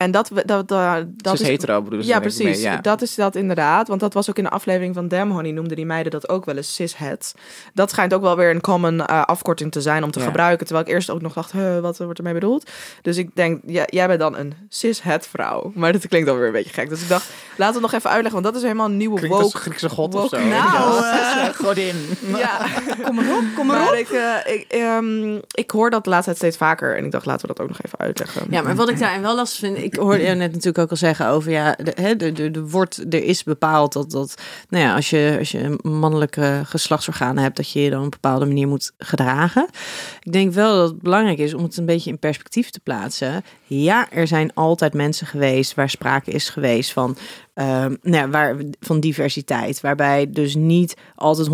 [0.00, 2.44] En dat, we- dat, dat cis is hetero bedoelen ze Ja, ik precies.
[2.44, 2.76] mee, ja.
[2.76, 3.88] Dat is dat inderdaad.
[3.88, 6.44] Want dat was ook in de aflevering van Damn Honey, noemden die meiden dat ook
[6.44, 7.34] wel eens cishet.
[7.74, 10.24] Dat schijnt ook wel weer een common eh, afkorting te zijn om te Ja.
[10.24, 10.66] gebruiken.
[10.66, 12.70] Terwijl ik eerst ook nog dacht, huh, wat wordt ermee bedoeld?
[13.02, 15.72] Dus ik denk, ja, jij bent dan een cishet vrouw.
[15.74, 16.88] Maar dat klinkt alweer een beetje gek.
[16.88, 19.36] Dus ik dacht, laten we nog even uitleggen, want dat is helemaal een nieuwe Klinkt
[19.36, 19.58] als woke.
[19.58, 20.46] Griekse god of woke- zo.
[20.46, 21.52] Nou, Ja.
[21.64, 21.96] godin.
[22.36, 22.58] Ja,
[23.04, 26.36] Kom maar op, kom maar ik, eh, ik, ehm, ik hoor dat de laatste tijd
[26.42, 26.96] steeds vaker.
[26.96, 28.46] En ik dacht, laten we dat ook nog even uitleggen.
[28.50, 30.96] Ja, maar wat ik daarin wel lastig vind, ik hoorde je net natuurlijk ook al
[30.96, 34.34] zeggen over ja, de, de, de, de er is bepaald dat, dat
[34.68, 38.10] nou ja, als je, als je mannelijke geslachtsorganen hebt, dat je je dan op een
[38.10, 39.68] bepaalde manier moet gedragen.
[40.22, 43.44] Ik denk wel dat het belangrijk is om het een beetje in perspectief te plaatsen.
[43.64, 47.16] Ja, er zijn altijd mensen geweest waar sprake is geweest van
[47.54, 49.80] ehm, nou waar, van diversiteit.
[49.80, 51.48] Waarbij dus niet altijd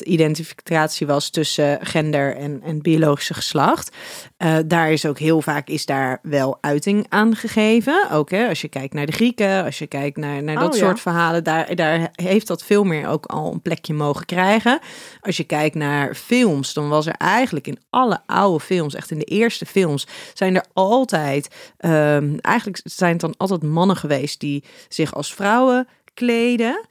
[0.00, 3.96] identificatie was tussen gender en, en biologische geslacht.
[4.36, 7.50] Eh, daar is ook heel vaak is daar wel uiting aan gegeven.
[7.52, 8.10] geven.
[8.10, 10.78] Ook hè, als je kijkt naar de Grieken, als je kijkt naar, naar dat Oh,
[10.78, 10.84] ja.
[10.84, 14.80] soort verhalen, daar, daar heeft dat veel meer ook al een plekje mogen krijgen.
[15.20, 19.18] Als je kijkt naar films, dan was er eigenlijk in alle oude films, echt in
[19.18, 24.64] de eerste films, zijn er altijd, ehm, eigenlijk zijn het dan altijd mannen geweest die
[24.88, 26.86] zich als vrouwen kleden.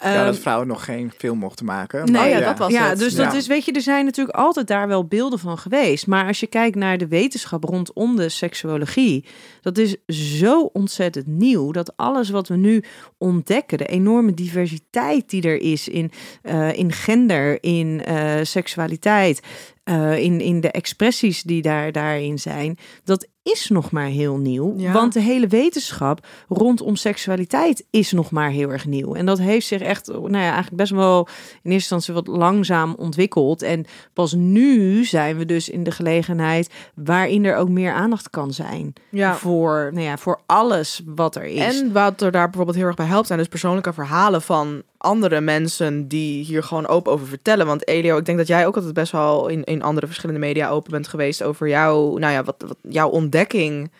[0.00, 2.04] Ja, Ehm, dat vrouwen nog geen film mochten maken.
[2.04, 2.98] Nee, maar ja, dat was ja, het.
[2.98, 3.38] dus dat Ja.
[3.38, 6.06] is, weet je, er zijn natuurlijk altijd daar wel beelden van geweest.
[6.06, 9.24] Maar als je kijkt naar de wetenschap rondom de seksuologie,
[9.60, 9.96] dat is
[10.38, 12.82] zo ontzettend nieuw dat alles wat we nu
[13.18, 16.10] ontdekken, de enorme diversiteit die er is in,
[16.42, 19.40] eh, in gender, in eh, seksualiteit,
[19.86, 24.74] eh, in, in de expressies die daar, daarin zijn, dat is nog maar heel nieuw.
[24.76, 24.92] Ja.
[24.92, 29.14] Want de hele wetenschap rondom seksualiteit is nog maar heel erg nieuw.
[29.14, 31.28] En dat heeft zich echt, nou ja, eigenlijk best wel
[31.62, 33.62] in eerste instantie wat langzaam ontwikkeld.
[33.62, 38.52] En pas nu zijn we dus in de gelegenheid waarin er ook meer aandacht kan
[38.52, 39.34] zijn Ja.
[39.34, 41.80] voor, nou ja, voor alles wat er is.
[41.80, 45.40] En wat er daar bijvoorbeeld heel erg bij helpt, zijn dus persoonlijke verhalen van andere
[45.40, 47.66] mensen die hier gewoon open over vertellen.
[47.66, 50.68] Want Elio, ik denk dat jij ook altijd best wel in, in andere verschillende media
[50.68, 53.90] open bent geweest over jouw, nou ja, wat, wat jouw ontdekking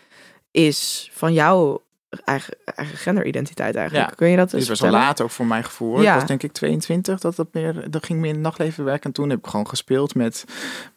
[0.51, 1.85] is van jouw
[2.25, 4.09] eigen, eigen genderidentiteit eigenlijk.
[4.11, 4.15] Ja.
[4.17, 5.07] Kun je dat eens was wel vertellen?
[5.07, 6.01] laat ook voor mijn gevoel.
[6.03, 6.13] Ja.
[6.13, 9.05] Ik was denk ik 22, dat, dat, meer, dat ging meer in het nachtleven werken.
[9.05, 10.45] En toen heb ik gewoon gespeeld met,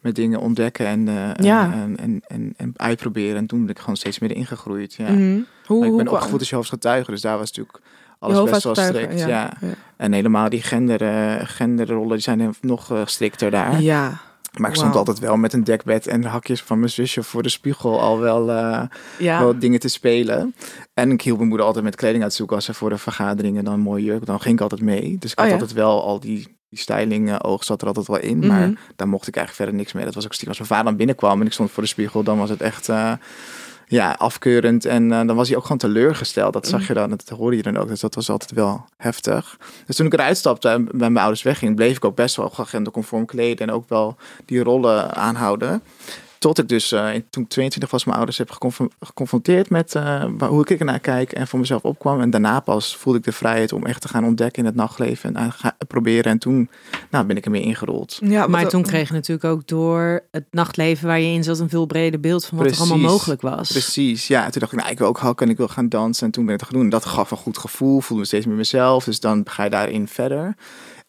[0.00, 1.72] met dingen ontdekken en, eh, Ja.
[1.72, 3.36] en, en, en, en uitproberen.
[3.36, 4.94] En toen ben ik gewoon steeds meer ingegroeid.
[4.94, 5.10] Ja.
[5.10, 5.40] Mhm.
[5.66, 7.84] Hoe, Maar ik hoe ben kwam- opgevoed als Jehovah's getuige, dus daar was natuurlijk
[8.20, 9.18] alles Jehovah's best wel strikt.
[9.18, 9.26] Ja.
[9.28, 9.52] ja.
[9.96, 13.80] En helemaal die gender, eh, genderrollen die zijn nog eh, strikter daar.
[13.82, 14.20] Ja.
[14.58, 17.48] Maar ik stond altijd wel met een dekbed en hakjes van mijn zusje voor de
[17.48, 18.82] spiegel al wel, eh,
[19.18, 19.38] Ja.
[19.40, 20.54] wel dingen te spelen.
[20.94, 23.74] En ik hielp mijn moeder altijd met kleding uitzoeken als ze voor de vergaderingen dan
[23.74, 24.26] een mooie jurk.
[24.26, 25.16] Dan ging ik altijd mee.
[25.18, 28.20] Dus ik Oh had altijd wel al die, die styling oog zat er altijd wel
[28.20, 28.46] in.
[28.46, 30.04] Maar daar mocht ik eigenlijk verder niks mee.
[30.04, 32.22] Dat was ook stiekem als mijn vader dan binnenkwam en ik stond voor de spiegel.
[32.22, 32.88] Dan was het echt
[33.90, 34.84] ja, afkeurend.
[34.84, 36.52] En eh, dan was hij ook gewoon teleurgesteld.
[36.52, 37.88] Dat zag je dan, dat hoorde je dan ook.
[37.88, 39.58] Dus dat was altijd wel heftig.
[39.86, 42.50] Dus toen ik eruit stapte en bij mijn ouders wegging, bleef ik ook best wel
[42.50, 43.68] genderconform kleden.
[43.68, 45.82] En ook wel die rollen aanhouden.
[46.40, 50.24] Tot ik dus, eh, toen ik 22 was, mijn ouders heb geconfron- geconfronteerd met eh,
[50.38, 52.20] waar- hoe ik ernaar kijk en voor mezelf opkwam.
[52.20, 55.36] En daarna pas voelde ik de vrijheid om echt te gaan ontdekken in het nachtleven
[55.36, 56.32] en gaan proberen.
[56.32, 56.70] En toen
[57.10, 58.18] nou, ben ik ermee ingerold.
[58.24, 61.68] Ja, maar toen kreeg je natuurlijk ook door het nachtleven waar je in zat een
[61.68, 63.70] veel breder beeld van wat er allemaal mogelijk was.
[63.70, 64.44] Precies, ja.
[64.44, 66.26] En toen dacht ik, nou, ik wil ook hakken en ik wil gaan dansen.
[66.26, 66.86] En toen ben ik het gaan doen.
[66.90, 69.04] En dat gaf een goed gevoel, voelde me steeds meer mezelf.
[69.04, 70.54] Dus dan ga je daarin verder.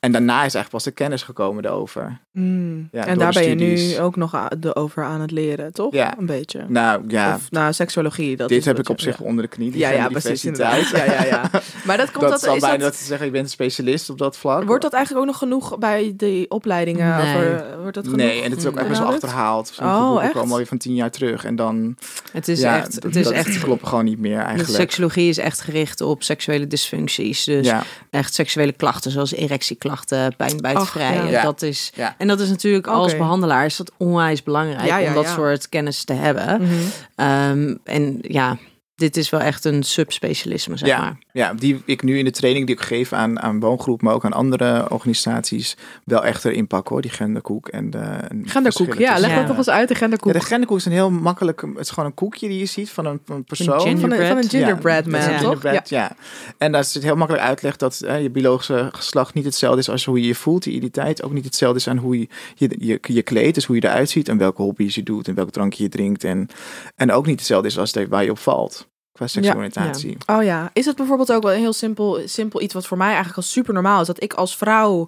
[0.01, 2.19] En daarna is eigenlijk pas de kennis gekomen erover.
[2.31, 2.87] Mm.
[2.91, 5.93] Ja, en daar de ben je nu ook nog de over aan het leren, toch?
[5.93, 6.17] Ja.
[6.17, 6.65] Een beetje.
[6.67, 8.35] Nou ja, Of nou, seksuologie.
[8.37, 9.25] Dat dit is heb ik op je- zich ja.
[9.25, 9.71] onder de knie.
[9.71, 10.45] Die Ja, ja, precies.
[10.45, 10.89] Inderdaad.
[10.89, 11.49] Ja, ja, ja.
[11.85, 14.37] Maar dat komt dat, dat, zal bijna dat, zeggen, je bent een specialist op dat
[14.37, 14.63] vlak.
[14.63, 17.17] Wordt dat eigenlijk ook nog genoeg bij die opleidingen?
[17.17, 17.35] Nee.
[17.35, 19.67] Over, wordt dat genoeg Nee, en het is ook echt best achterhaald.
[19.73, 20.33] Sommige Oh, boeken echt?
[20.33, 21.45] komen alweer van tien jaar terug.
[21.45, 21.95] En dan,
[22.31, 24.69] Het is ja, echt, het is dat echt klopt gewoon niet meer De eigenlijk.
[24.79, 27.43] seksologie is echt gericht op seksuele dysfuncties.
[27.43, 29.89] Dus ja, echt seksuele klachten zoals erectieklachten,
[30.37, 31.29] pijn bij het Ach, vrijen.
[31.29, 31.41] ja.
[31.43, 32.15] Dat is, Ja.
[32.17, 35.33] En dat is natuurlijk als behandelaar is dat onwijs belangrijk Ja, ja, om dat ja.
[35.33, 36.61] soort kennis te hebben.
[36.61, 36.73] Mhm.
[37.15, 38.57] Ehm, en ja,
[39.01, 41.17] dit is wel echt een subspecialisme, zeg ja, maar.
[41.31, 44.25] ja, die ik nu in de training die ik geef aan, aan woongroep, maar ook
[44.25, 47.67] aan andere organisaties, wel echt erin pak hoor, die genderkoek.
[47.67, 50.33] En de, en Genderkoek, ja, leg dat toch eens uit, de genderkoek.
[50.33, 52.89] Ja, de genderkoek is een heel makkelijk, het is gewoon een koekje die je ziet
[52.89, 53.99] van een, van een persoon.
[53.99, 55.05] van, een, van een gingerbread.
[55.05, 55.39] man, een toch?
[55.39, 56.15] gingerbread, ja.
[56.57, 60.05] En daar zit heel makkelijk uitleg dat eh, je biologische geslacht niet hetzelfde is als
[60.05, 60.65] hoe je je voelt.
[60.65, 63.75] Je identiteit ook niet hetzelfde is aan hoe je je, je, je kleedt, dus hoe
[63.75, 66.23] je eruit ziet en welke hobby's je doet en welke drankje je drinkt.
[66.23, 66.47] En,
[66.95, 69.95] en ook niet hetzelfde is als de, waar je op valt qua seksualiteit.
[70.25, 73.07] Oh ja, is het bijvoorbeeld ook wel een heel simpel, simpel iets wat voor mij
[73.07, 74.07] eigenlijk al super normaal is?
[74.07, 75.07] Dat ik als vrouw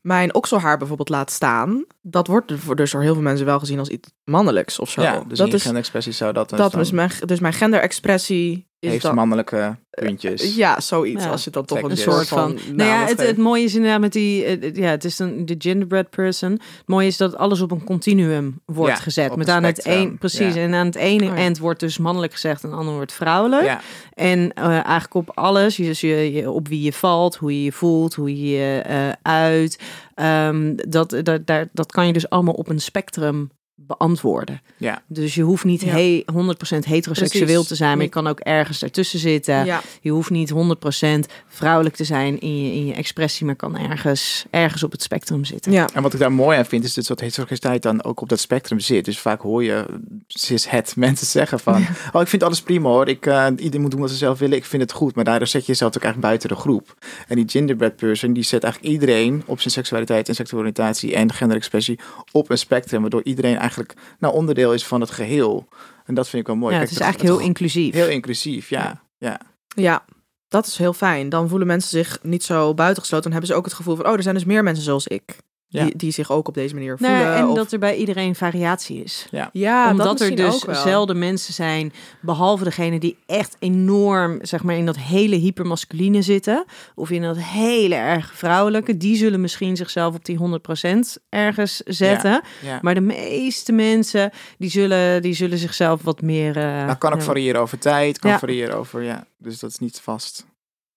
[0.00, 1.84] mijn okselhaar bijvoorbeeld laat staan.
[2.02, 5.02] Dat wordt voor- dus door heel veel mensen wel gezien als iets mannelijks of zo.
[5.02, 8.90] Ja, dus dat is, genderexpressie zou dat, dat dan- is mijn, dus mijn genderexpressie is
[8.90, 9.14] heeft dan...
[9.14, 10.54] mannelijke puntjes.
[10.56, 11.24] Ja, zoiets.
[11.24, 11.30] Ja.
[11.30, 12.58] Als je dat toch een soort van...
[12.58, 12.76] van.
[12.76, 14.44] Nou ja, het, het mooie is inderdaad met die.
[14.44, 16.50] eh, Ja, het is een, de genderbread person.
[16.52, 19.36] Het mooie is dat alles op een continuum wordt Ja, gezet.
[19.36, 20.54] Met aan het een, precies.
[20.54, 20.60] ja.
[20.60, 21.34] En aan het ene Oh ja.
[21.36, 23.64] eind wordt dus mannelijk gezegd, en aan het andere wordt vrouwelijk.
[23.64, 23.80] Ja,
[24.14, 27.72] En eh, eigenlijk op alles, dus je, je, op wie je valt, hoe je je
[27.72, 29.78] voelt, hoe je je eh, uit.
[30.14, 33.50] ehm, dat, dat, daar, dat kan je dus allemaal op een spectrum
[33.86, 34.60] beantwoorden.
[34.76, 35.02] ja.
[35.06, 35.92] Dus je hoeft niet Ja.
[35.92, 37.66] he- 100% heteroseksueel Precies.
[37.68, 39.64] te zijn, maar je kan ook ergens daartussen zitten.
[39.64, 43.76] Ja, Je hoeft niet 100% vrouwelijk te zijn in je, in je expressie, maar kan
[43.78, 45.72] ergens, ergens op het spectrum zitten.
[45.72, 45.88] ja.
[45.94, 48.78] En wat ik daar mooi aan vind, is dat heteroseksualiteit dan ook op dat spectrum
[48.80, 49.04] zit.
[49.04, 49.84] Dus vaak hoor je
[50.26, 51.86] cis-het mensen zeggen van...
[52.12, 53.08] oh, ik vind alles prima hoor.
[53.08, 54.56] Ik, eh, iedereen moet doen wat ze zelf willen.
[54.56, 55.14] Ik vind het goed.
[55.14, 56.94] Maar daardoor zet je jezelf ook eigenlijk buiten de groep.
[57.28, 59.42] En die genderbread person, die zet eigenlijk iedereen...
[59.46, 61.98] op zijn seksualiteit en seksualiteit en genderexpressie
[62.32, 63.00] op een spectrum.
[63.00, 63.69] Waardoor iedereen eigenlijk
[64.18, 65.68] nou, onderdeel is van het geheel.
[66.04, 66.72] En dat vind ik wel mooi.
[66.72, 67.94] Ja, Kijk, het is eigenlijk heel inclusief.
[67.94, 69.02] heel inclusief, ja.
[69.18, 69.40] ja.
[69.74, 70.04] Ja,
[70.48, 71.28] dat is heel fijn.
[71.28, 73.30] Dan voelen mensen zich niet zo buitengesloten.
[73.30, 75.36] Dan hebben ze ook het gevoel van, oh, er zijn dus meer mensen zoals ik.
[75.72, 75.84] Ja.
[75.84, 77.34] Die, die zich ook op deze manier voelen.
[77.34, 79.26] en of- dat er bij iedereen variatie is.
[79.52, 80.74] ja, dat Omdat er dus ook wel.
[80.82, 86.64] zelden mensen zijn, behalve degene die echt enorm, zeg maar, in dat hele hypermasculine zitten,
[86.94, 92.40] of in dat hele erg vrouwelijke, die zullen misschien zichzelf op die 100% ergens zetten.
[92.62, 92.78] ja.
[92.82, 96.56] Maar de meeste mensen, die zullen, die zullen zichzelf wat meer...
[96.56, 98.38] eh, Dat kan ook ja, variëren over tijd, kan Ja.
[98.38, 99.24] variëren over, ja.
[99.38, 100.46] Dus dat is niet vast.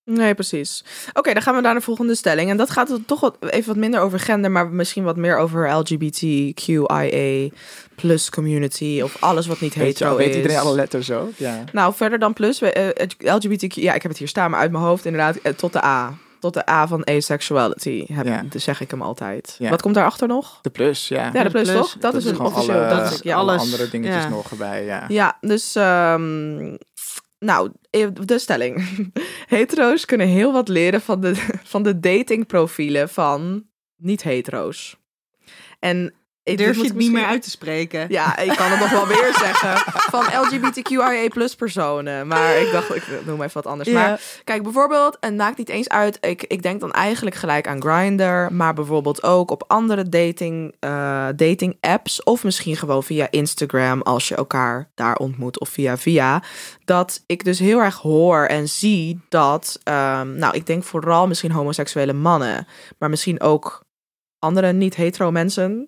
[0.05, 0.83] Nee, precies.
[1.13, 2.49] Oké, dan gaan we naar de volgende stelling.
[2.49, 5.37] En dat gaat er toch wat, even wat minder over gender, maar misschien wat meer
[5.37, 7.49] over LGBTQIA
[7.95, 10.35] plus community of alles wat niet Weet, je, hetero weet is.
[10.35, 11.31] iedereen alle letters ook?
[11.35, 11.63] Ja.
[11.71, 12.87] Nou, verder dan plus, eh,
[13.17, 15.83] LGBTQ, ja, ik heb het hier staan, maar uit mijn hoofd inderdaad, eh, tot de
[15.83, 16.13] A.
[16.39, 18.43] Tot de A van asexuality, heb, Ja.
[18.49, 19.55] dus zeg ik hem altijd.
[19.59, 19.69] Ja.
[19.69, 20.59] wat komt daarachter nog?
[20.61, 21.29] De plus, ja.
[21.33, 21.75] Ja, de plus, plus.
[21.81, 21.95] toch?
[21.99, 22.77] Dat, is het gewoon officieel.
[22.83, 23.61] alle, dat is, ja, alle alles.
[23.63, 24.29] andere dingetjes Ja.
[24.29, 25.05] nog erbij, ja.
[25.07, 26.75] Ja, dus ehm,
[27.43, 28.85] nou, eh, de stelling.
[29.55, 31.35] Hetero's kunnen heel wat leren van de,
[31.73, 34.97] van de datingprofielen van niet-hetero's.
[35.79, 38.05] En ik Durf je het niet meer uit te spreken?
[38.09, 39.93] Ja, ik kan het nog wel weer zeggen.
[39.95, 42.27] Van LGBTQIA plus personen.
[42.27, 43.89] Maar ik dacht, ik noem even wat anders.
[43.89, 46.17] Maar kijk, bijvoorbeeld, en maakt niet eens uit.
[46.21, 48.53] Ik, ik denk dan eigenlijk gelijk aan Grindr.
[48.53, 52.23] Maar bijvoorbeeld ook op andere dating, eh, dating apps.
[52.23, 55.59] Of misschien gewoon via Instagram als je elkaar daar ontmoet.
[55.59, 56.43] Of via via.
[56.85, 61.51] Dat ik dus heel erg hoor en zie dat, ehm, nou, ik denk vooral misschien
[61.51, 62.67] homoseksuele mannen.
[62.97, 63.83] Maar misschien ook
[64.39, 65.87] andere niet-hetero mensen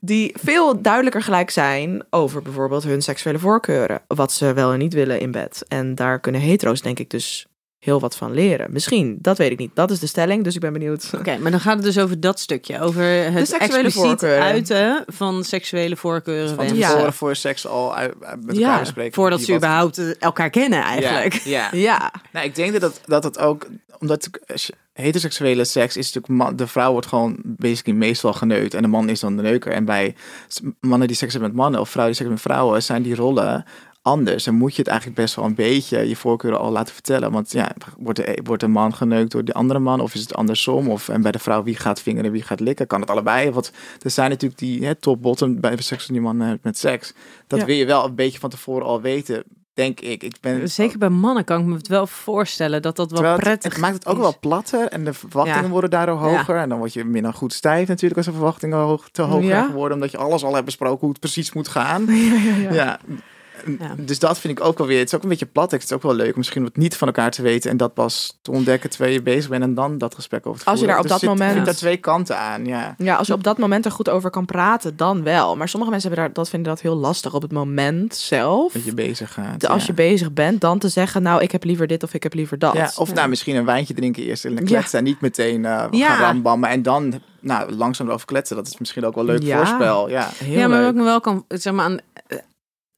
[0.00, 4.02] die veel duidelijker gelijk zijn over bijvoorbeeld hun seksuele voorkeuren.
[4.06, 5.64] Wat ze wel en niet willen in bed.
[5.68, 7.46] En daar kunnen hetero's denk ik dus
[7.78, 8.72] heel wat van leren.
[8.72, 9.70] Misschien, dat weet ik niet.
[9.74, 11.10] Dat is de stelling, dus ik ben benieuwd.
[11.18, 12.80] Oké, maar dan gaat het dus over dat stukje.
[12.80, 14.42] Over het seksuele expliciet voorkeuren.
[14.44, 16.48] uiten van seksuele voorkeuren.
[16.48, 16.76] Van wensen.
[16.76, 16.90] Ja.
[16.90, 19.14] tevoren voor seks al uit, met Ja, elkaar bespreken.
[19.14, 21.32] Voordat wie ze wat- überhaupt eh, elkaar kennen eigenlijk.
[21.34, 21.78] Ja, ja.
[21.86, 23.66] Ja, Nou, ik denk dat het, dat het ook,
[23.98, 24.30] omdat
[24.92, 29.08] heteroseksuele seks is natuurlijk, man, de vrouw wordt gewoon basically meestal geneukt en de man
[29.08, 29.72] is dan de neuker.
[29.72, 30.14] En bij
[30.80, 33.14] mannen die seks hebben met mannen of vrouwen die seks hebben met vrouwen, zijn die
[33.14, 33.64] rollen
[34.06, 34.46] anders.
[34.46, 37.32] En moet je het eigenlijk best wel een beetje je voorkeuren al laten vertellen.
[37.32, 40.34] Want ja, wordt de, wordt de man geneukt door de andere man of is het
[40.34, 40.88] andersom?
[40.90, 42.86] Of en bij de vrouw wie gaat vingeren, wie gaat likken?
[42.86, 43.50] Kan het allebei?
[43.50, 47.12] Want er zijn natuurlijk die hè, top-bottom bij seks die man heeft met seks.
[47.46, 47.64] Dat Ja.
[47.66, 50.22] wil je wel een beetje van tevoren al weten, denk ik.
[50.22, 53.38] Ik ben Zeker bij mannen kan ik me het wel voorstellen dat dat wel Terwijl
[53.40, 54.20] prettig het, maakt het ook is.
[54.22, 55.68] wel platter en de verwachtingen Ja.
[55.68, 56.56] worden daardoor hoger.
[56.56, 59.92] En dan word je minder goed stijf natuurlijk als de verwachtingen hoog, te hoog geworden.
[59.96, 62.06] Omdat je alles al hebt besproken hoe het precies moet gaan.
[62.70, 62.98] ja,
[63.80, 63.94] ja.
[63.96, 64.98] Dus dat vind ik ook wel weer.
[64.98, 65.70] Het is ook een beetje plat.
[65.70, 67.70] Het is ook wel leuk om misschien wat niet van elkaar te weten.
[67.70, 69.62] En dat pas te ontdekken terwijl je bezig bent.
[69.62, 71.74] En dan dat gesprek over te Als je daar op Dus dat zit- moment- daar
[71.74, 72.64] twee kanten aan.
[72.66, 72.94] Ja.
[72.98, 75.56] Ja, als je op dat moment er goed over kan praten, dan wel.
[75.56, 78.72] Maar sommige mensen hebben daar, dat vinden dat heel lastig op het moment zelf.
[78.72, 79.60] Dat je bezig gaat.
[79.60, 79.86] De- als ja.
[79.86, 82.58] je bezig bent, dan te zeggen, nou, ik heb liever dit of ik heb liever
[82.58, 82.74] dat.
[82.74, 84.98] Ja, of nou, misschien een wijntje drinken eerst en kletsen.
[84.98, 86.14] En niet meteen eh Ja.
[86.14, 86.68] gaan rambammen.
[86.68, 88.56] En dan nou, langzaam erover kletsen.
[88.56, 89.56] Dat is misschien ook wel een leuk Ja.
[89.58, 90.08] voorspel.
[90.08, 90.30] Ja.
[90.34, 90.80] Heel ja, maar leuk.
[90.80, 91.98] wat ik me wel kan, zeg maar aan.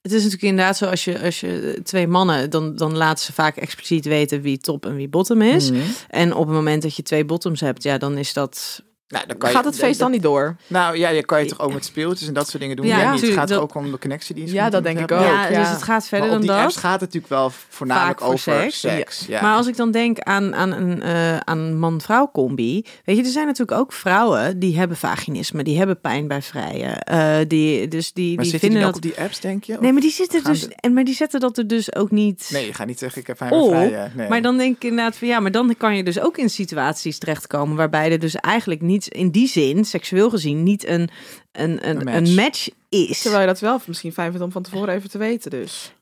[0.09, 3.33] Het is natuurlijk inderdaad zo als je, als je twee mannen, dan, dan laten ze
[3.33, 5.71] vaak expliciet weten wie top en wie bottom is.
[5.71, 5.81] Mhm.
[6.09, 8.83] En op het moment dat je twee bottoms hebt, ja, dan is dat.
[9.09, 10.57] Nou, dan kan Gaat je, het feest dan niet door?
[10.67, 12.87] Nou ja, je kan je toch ook met speeltjes en dat soort dingen doen.
[12.87, 13.21] Ja, Ja, niet.
[13.21, 15.21] Het gaat dat- ook om de connectie die je Ja, dat denk ik ook.
[15.21, 15.59] ja, ja.
[15.59, 16.61] dus het gaat verder Maar op dan die dat.
[16.61, 18.81] apps gaat het natuurlijk wel voornamelijk voor over seks.
[18.81, 19.25] seks.
[19.27, 19.43] Ja.
[19.43, 23.29] Maar als ik dan denk aan, aan een eh, aan man-vrouw combi, weet je, er
[23.31, 28.13] zijn natuurlijk ook vrouwen die hebben vaginisme, die hebben pijn bij vrijen, eh, die dus
[28.13, 29.11] die, Maar die zitten vinden die ook dat.
[29.11, 29.77] op die apps, denk je?
[29.81, 32.49] Nee, maar die zitten dus de- en maar die zetten dat er dus ook niet.
[32.53, 34.11] Nee, je gaat niet zeggen, ik heb fijn Oh, vrij.
[34.15, 34.29] Nee.
[34.29, 37.19] Maar dan denk ik inderdaad van ja, maar dan kan je dus ook in situaties
[37.19, 41.09] terechtkomen waarbij er dus eigenlijk niet in die zin, seksueel gezien, niet een,
[41.53, 42.69] een, een, Een een, match.
[42.89, 43.21] is.
[43.23, 45.93] Terwijl je dat wel misschien fijn vindt om van tevoren even te weten, dus.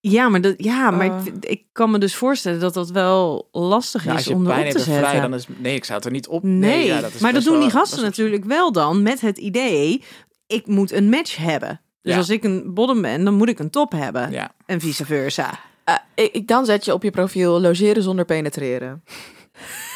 [0.00, 1.24] Ja, maar, dat, ja, maar Eh.
[1.26, 4.62] ik, ik kan me dus voorstellen dat dat wel lastig Ja, is om erop te
[4.64, 4.94] en zetten.
[4.94, 5.46] vrij, dan is...
[5.56, 6.42] Nee, ik zou het er niet op...
[6.42, 9.38] Nee, ja, dat is maar dat doen wel- die gasten natuurlijk wel dan met het
[9.38, 10.02] idee,
[10.46, 11.80] ik moet een match hebben.
[12.02, 12.18] Dus Ja.
[12.18, 14.30] als ik een bottom ben, dan moet ik een top hebben.
[14.32, 14.54] Ja.
[14.66, 15.60] En vice versa.
[15.84, 19.02] Eh, ik, ik- dan zet je op je profiel logeren zonder penetreren.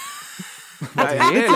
[0.96, 1.54] Ja, heerlijk Dit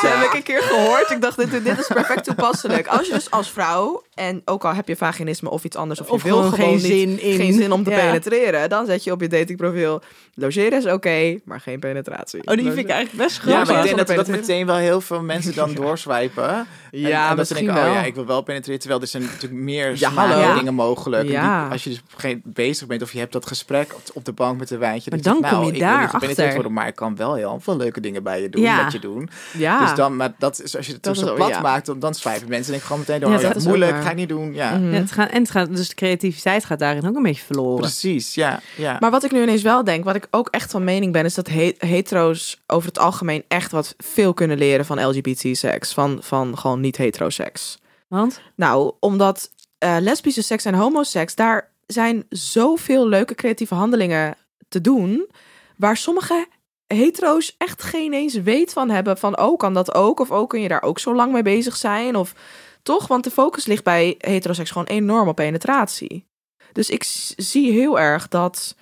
[0.00, 0.36] heb ik deze.
[0.36, 1.10] een keer gehoord.
[1.10, 2.86] Ik dacht, dit, dit is perfect toepasselijk.
[2.86, 6.06] Als je dus als vrouw, en ook al heb je vaginisme of iets anders, of
[6.06, 7.96] je Of wil gewoon gewoon geen niet, zin in- geen zin om te Ja.
[7.96, 10.02] penetreren, dan zet je op je datingprofiel,
[10.34, 12.40] logeren is oké, maar geen penetratie.
[12.44, 13.68] Oh, die vind ik eigenlijk best Ja, grappig.
[13.68, 16.48] maar ik denk dat, dat meteen wel heel veel mensen dan doorswipen.
[16.48, 16.66] En,
[17.00, 18.80] Ja, en dat ze denken, oh ja, ik wil wel penetreren.
[18.80, 21.28] Terwijl er zijn natuurlijk meer Ja, dingen mogelijk.
[21.28, 21.62] Ja.
[21.62, 24.58] die- als je dus geen, bezig bent of je hebt dat gesprek op, de bank
[24.58, 25.10] met een wijntje.
[25.10, 27.58] Maar dan kom je nou, ik wil niet gepenetreerd worden, maar ik kan wel heel
[27.62, 28.62] veel leuke dingen bij je doen.
[28.76, 29.28] Ja, met je doen.
[29.52, 29.80] Ja.
[29.86, 31.60] Dus dan, maar dat is als je het Dat zo is- plat ja.
[31.60, 33.30] maakt, dan, dan mensen denk ik gewoon meteen door.
[33.30, 34.54] Ja, oh, dat is moeilijk, ga ik niet doen.
[34.54, 34.92] Ja, Mhm.
[34.92, 37.80] Ja, het gaat, en het gaat, dus de creativiteit gaat daarin ook een beetje verloren.
[37.80, 38.34] precies.
[38.34, 38.96] Ja, ja.
[39.00, 41.34] Maar wat ik nu ineens wel denk, wat ik ook echt van mening ben, is
[41.34, 45.92] dat he- hetero's over het algemeen echt wat veel kunnen leren van LGBT-seks.
[45.92, 47.78] Van, van gewoon niet-hetero-seks.
[48.08, 48.40] Want?
[48.54, 54.34] Nou, omdat eh, lesbische seks en homoseks, daar zijn zoveel leuke creatieve handelingen
[54.68, 55.28] te doen,
[55.76, 56.46] waar sommige
[56.94, 60.20] hetero's echt geen eens weet van hebben van, oh, kan dat ook?
[60.20, 62.16] Of oh, kun je daar ook zo lang mee bezig zijn?
[62.16, 62.34] Of
[62.82, 63.06] toch?
[63.06, 66.28] Want de focus ligt bij heteroseks gewoon enorm op penetratie.
[66.72, 67.02] Dus ik
[67.36, 68.76] zie heel erg dat,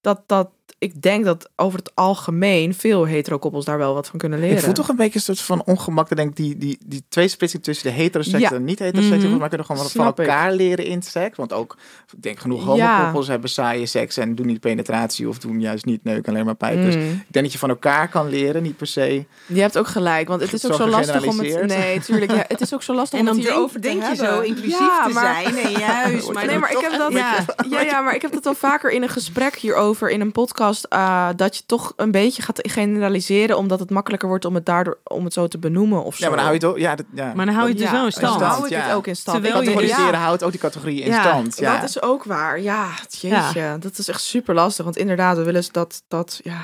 [0.00, 4.38] dat, dat ik denk dat over het algemeen veel hetero-koppels daar wel wat van kunnen
[4.38, 4.56] leren.
[4.56, 6.10] Ik voel toch een beetje een soort van ongemak.
[6.10, 8.52] Ik denk die, die, die tweesplitsing tussen de heteroseks Ja.
[8.52, 9.08] en niet-heteroseks.
[9.10, 9.20] Mhm.
[9.20, 10.18] Volgens mij kunnen gewoon wat van ik.
[10.18, 11.36] elkaar leren in seks.
[11.36, 11.76] Want ook,
[12.16, 12.94] ik denk genoeg Ja.
[12.96, 16.54] homokoppels hebben saaie seks en doen niet penetratie of doen juist niet neuken, alleen maar
[16.54, 16.94] pijpers.
[16.94, 17.00] Mm.
[17.02, 19.24] Ik denk dat je van elkaar kan leren, niet per se.
[19.46, 21.66] Je hebt ook gelijk, want het is ook Zo zo lastig om het...
[21.66, 22.30] Nee, tuurlijk.
[22.32, 24.68] Ja, het is ook zo lastig om het hierover te hebben.
[24.68, 26.32] Ja, maar- en juist.
[26.46, 27.12] nee, maar ik heb dat.
[27.12, 27.44] Ja.
[27.70, 27.80] Ja.
[27.80, 30.64] Ja, maar ik heb dat al vaker in een gesprek hierover in een podcast.
[30.88, 34.98] Eh, dat je toch een beetje gaat generaliseren, omdat het makkelijker wordt om het daardoor
[35.04, 36.22] om het zo te benoemen of zo.
[36.24, 36.78] Ja, maar dan hou je het.
[36.80, 37.32] Ja, dat, ja.
[37.34, 38.38] Maar dan hou je het dus Ja, wel in stand.
[38.38, 38.80] Dan hou ik Ja.
[38.80, 39.42] het ook in stand.
[39.42, 41.58] Terwijl Ik- je- Categoriseren ja, houdt ook die categorie in Ja, stand.
[41.58, 41.80] Ja.
[41.80, 42.60] Dat is ook waar.
[42.60, 42.88] Ja,
[43.20, 43.76] jeetje.
[43.80, 44.84] Dat is echt super lastig.
[44.84, 46.58] Want inderdaad, we willen eens dat, dat ja.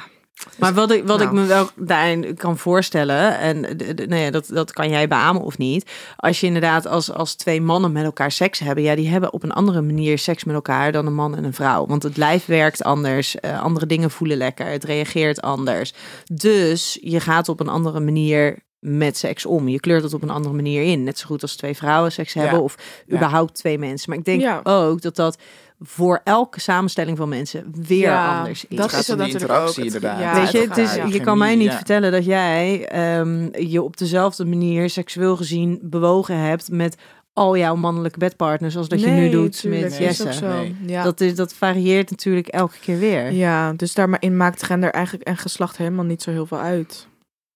[0.59, 1.28] Maar wat ik, wat Nou.
[1.31, 3.61] ik me wel daarin kan voorstellen, en
[4.09, 5.90] nou ja, dat, dat kan jij beamen of niet.
[6.16, 9.42] Als je inderdaad als, als twee mannen met elkaar seks hebben, ja, die hebben op
[9.42, 11.87] een andere manier seks met elkaar dan een man en een vrouw.
[11.87, 15.92] Want het lijf werkt anders, eh, andere dingen voelen lekker, het reageert anders.
[16.33, 19.68] Dus je gaat op een andere manier met seks om.
[19.68, 21.05] Je kleurt het op een andere manier in.
[21.05, 22.61] Net zo goed als twee vrouwen seks hebben Ja.
[22.61, 22.74] of
[23.07, 23.14] Ja.
[23.16, 24.11] überhaupt twee mensen.
[24.11, 25.38] Maar ik denk ook dat dat
[25.83, 28.77] voor elke samenstelling van mensen weer Ja, anders is.
[28.77, 29.21] dat gaat is ook.
[29.21, 30.21] interactie Het- inderdaad.
[30.21, 31.05] ja, Weet je, het is, ja.
[31.07, 31.77] je kan mij niet ja.
[31.77, 36.97] vertellen dat jij ehm, je op dezelfde manier seksueel gezien bewogen hebt met
[37.33, 40.27] al jouw mannelijke bedpartners als dat je nu doet tuurlijk, met dat Jesse.
[40.27, 40.47] ook zo.
[40.49, 40.77] Nee.
[40.87, 41.03] Ja.
[41.03, 43.33] Dat, is, dat varieert natuurlijk elke keer weer.
[43.33, 47.07] ja, dus daarin maakt gender eigenlijk en geslacht helemaal niet zo heel veel uit.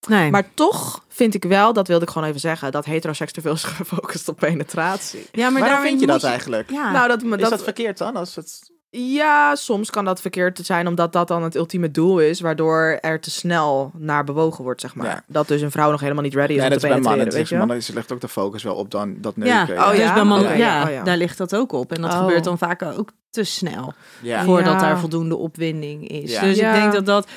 [0.07, 0.31] Nee.
[0.31, 3.53] Maar toch vind ik wel, dat wilde ik gewoon even zeggen, dat heteroseks te veel
[3.53, 5.27] is gefocust op penetratie.
[5.31, 6.71] ja, maar Waarom daarin vind je dat eigenlijk?
[6.71, 6.91] Ja.
[6.91, 8.15] Nou, dat, Is dat, dat, verkeerd dan?
[8.15, 8.71] Als het...
[8.89, 13.19] ja, soms kan dat verkeerd zijn, omdat dat dan het ultieme doel is, waardoor er
[13.19, 15.05] te snel naar bewogen wordt, zeg maar.
[15.07, 15.23] Ja.
[15.27, 17.01] Dat dus een vrouw nog helemaal niet ready is Ja, om dat te is bij
[17.01, 17.25] mannen.
[17.25, 17.57] weet Dus je?
[17.57, 19.83] mannen ze legt ook de focus wel op dan dat ja, neuken.
[19.83, 20.13] Oh, dus ja?
[20.13, 21.03] bij mannen, ja, oh, ja.
[21.03, 21.91] daar ligt dat ook op.
[21.93, 22.17] En dat Oh.
[22.19, 23.93] gebeurt dan vaak ook te snel.
[24.21, 24.43] Ja.
[24.43, 24.79] voordat Ja.
[24.79, 26.31] daar voldoende opwinding is.
[26.31, 26.41] Ja.
[26.41, 26.73] Dus Ja.
[26.73, 27.27] ik denk dat dat.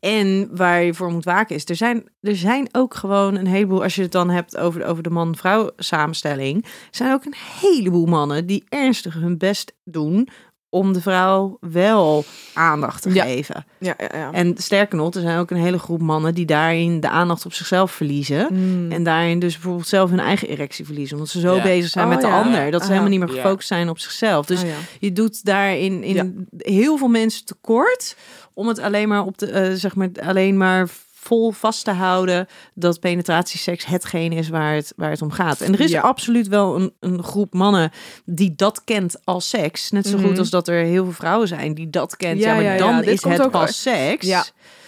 [0.00, 3.82] En waar je voor moet waken is, er zijn, er zijn ook gewoon een heleboel,
[3.82, 8.46] als je het dan hebt over, over de man-vrouw samenstelling, zijn ook een heleboel mannen
[8.46, 10.28] die ernstig hun best doen
[10.70, 13.24] om de vrouw wel aandacht te Ja.
[13.24, 13.64] geven.
[13.78, 14.32] Ja, ja, ja.
[14.32, 17.52] En sterker nog, er zijn ook een hele groep mannen die daarin de aandacht op
[17.52, 18.46] zichzelf verliezen.
[18.50, 18.92] Mm.
[18.92, 21.16] En daarin dus bijvoorbeeld zelf hun eigen erectie verliezen.
[21.16, 21.62] Omdat ze zo Ja.
[21.62, 22.40] bezig zijn Oh, met de ja.
[22.40, 22.70] ander.
[22.70, 23.34] Dat ze helemaal niet meer ja.
[23.42, 24.46] gefocust zijn op zichzelf.
[24.46, 24.74] Dus Oh, ja.
[25.00, 28.16] je doet daarin in heel veel mensen tekort
[28.54, 30.88] om het alleen maar op de eh, zeg maar alleen maar
[31.22, 35.60] vol vast te houden dat penetratieseks hetgeen is waar het, waar het om gaat.
[35.60, 36.00] En er is Ja.
[36.00, 37.90] absoluut wel een, een groep mannen
[38.24, 39.90] die dat kent als seks.
[39.90, 40.26] Net zo Mhm.
[40.26, 42.40] goed als dat er heel veel vrouwen zijn die dat kent.
[42.40, 44.26] Ja, Ja, maar dan is het ook- pas seks.
[44.26, 44.44] Ja.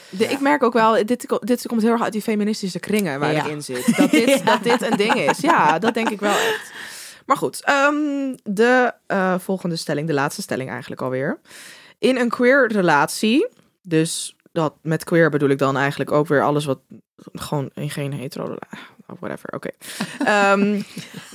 [0.08, 3.32] De, Ik merk ook wel, dit, dit komt heel erg uit die feministische kringen waar
[3.34, 3.96] ik in zit.
[3.96, 5.38] Dat dit, dat dit een ding is.
[5.38, 6.70] Ja, dat denk ik wel echt.
[7.26, 11.38] Maar goed, ehm, de eh, volgende stelling, de laatste stelling eigenlijk alweer.
[11.98, 13.48] In een queer relatie,
[13.82, 16.80] dus dat, met queer bedoel ik dan eigenlijk ook weer alles wat
[17.32, 18.56] gewoon in geen hetero
[19.12, 19.68] oh, whatever, oké.
[20.24, 20.60] Ehm,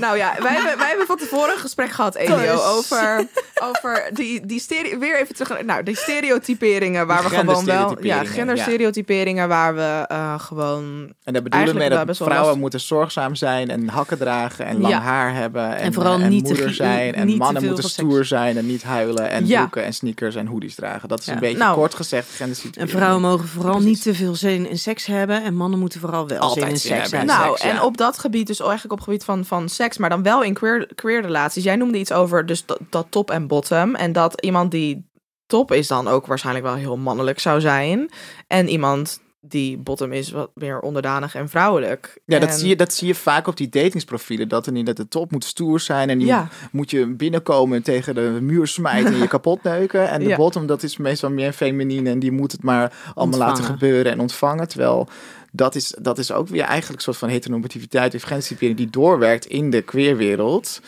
[0.04, 3.28] nou ja, wij hebben, wij hebben van tevoren een gesprek gehad, Elio, over,
[3.64, 7.66] over die, die stereo, weer even terug, naar- nou, die stereotyperingen waar Die we gewoon
[7.66, 12.60] wel, ja, genderstereotyperingen, genderstereotyperingen waar we eh, gewoon, En daar bedoelen we mee dat vrouwen
[12.60, 15.00] moeten zorgzaam zijn en hakken dragen en lang Ja.
[15.02, 15.76] haar hebben.
[15.76, 17.14] En, En vooral eh, niet moeder zijn.
[17.16, 17.94] En niet mannen moeten seks.
[17.96, 19.30] stoer zijn en niet huilen.
[19.30, 19.58] En Ja.
[19.60, 21.10] broeken en sneakers en hoodies dragen.
[21.10, 21.34] Dat is Ja.
[21.34, 21.76] een beetje Nou.
[21.76, 22.82] kort gezegd gendersituatie.
[22.82, 23.90] En vrouwen mogen vooral Precies.
[23.90, 25.44] niet te veel zin in seks hebben.
[25.44, 27.74] En mannen moeten vooral wel Altijd zin in seks hebben nou, ja.
[27.74, 30.44] en op dat gebied, dus eigenlijk op het gebied van, van seks, maar dan wel
[30.44, 31.64] in queer, queer relaties.
[31.64, 33.96] Jij noemde iets over dus dat, dat top en bottom.
[33.96, 35.10] En dat iemand die
[35.46, 38.10] top is dan ook waarschijnlijk wel heel mannelijk zou zijn.
[38.48, 42.20] En iemand die bottom is wat meer onderdanig en vrouwelijk.
[42.26, 44.48] Ja, dat zie, je, dat zie je vaak op die datingsprofielen.
[44.48, 46.10] Dat er dat de top moet stoer zijn.
[46.10, 46.48] En die Ja.
[46.72, 50.10] moet je binnenkomen en tegen de muur smijten en je kapot neuken.
[50.10, 50.36] En de Ja.
[50.36, 52.10] bottom, dat is meestal meer feminine.
[52.10, 53.48] En die moet het maar allemaal Ontvangen.
[53.48, 54.68] laten gebeuren en ontvangen.
[54.68, 55.08] Terwijl
[55.52, 59.46] dat is, dat is ook weer eigenlijk een soort van heteronormativiteit of gendertypering die doorwerkt
[59.46, 60.82] in de queerwereld.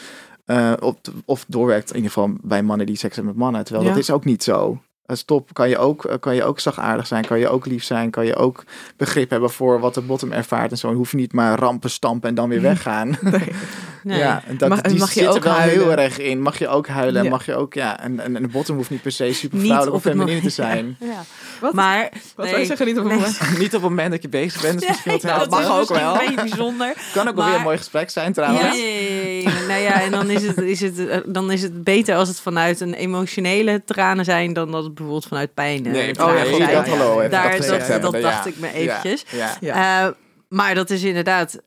[0.45, 3.63] Eh, op, of doorwerkt in ieder geval bij mannen die seks hebben met mannen.
[3.63, 3.91] Terwijl Ja.
[3.91, 4.81] dat is ook niet zo.
[5.09, 7.83] Als top kan je, ook, eh, kan je ook zachtaardig zijn, kan je ook lief
[7.83, 8.63] zijn, kan je ook
[8.97, 10.89] begrip hebben voor wat de bottom ervaart en zo.
[10.89, 13.17] En hoef je niet maar rampen stampen en dan weer weggaan.
[13.21, 13.51] Nee.
[14.03, 15.87] Ja, en dat, Mag- die mag je zit er ook wel huilen?
[15.87, 16.41] heel erg in.
[16.41, 17.29] Mag je ook huilen, Ja.
[17.29, 17.99] mag je ook, ja.
[17.99, 20.97] En, en, en de bottom hoeft niet per se super vrouwelijk of feminine te zijn.
[20.99, 21.23] Ja.
[21.61, 21.73] Wat?
[21.73, 22.65] Maar Wat nee.
[22.65, 22.85] zeggen?
[22.85, 23.17] Niet op een Nee.
[23.19, 23.39] moment.
[23.59, 25.21] niet op het moment dat je bezig bent, Nee, helpt.
[25.39, 26.11] dat Mag is ook wel.
[26.13, 26.93] een beetje bijzonder.
[27.13, 28.77] Kan ook wel weer een mooi gesprek zijn trouwens.
[28.77, 29.49] Ja, ja.
[29.67, 32.39] nou ja, en dan is, het, is het, eh, dan is het beter als het
[32.39, 36.57] vanuit een emotionele tranen zijn dan dat het bijvoorbeeld vanuit pijn eh, Nee, tranen ja,
[36.65, 37.27] nee, dat hallo.
[37.29, 39.25] Daar- dat- dat dacht ik me eventjes.
[39.61, 40.07] Eh,
[40.47, 41.59] maar dat is inderdaad,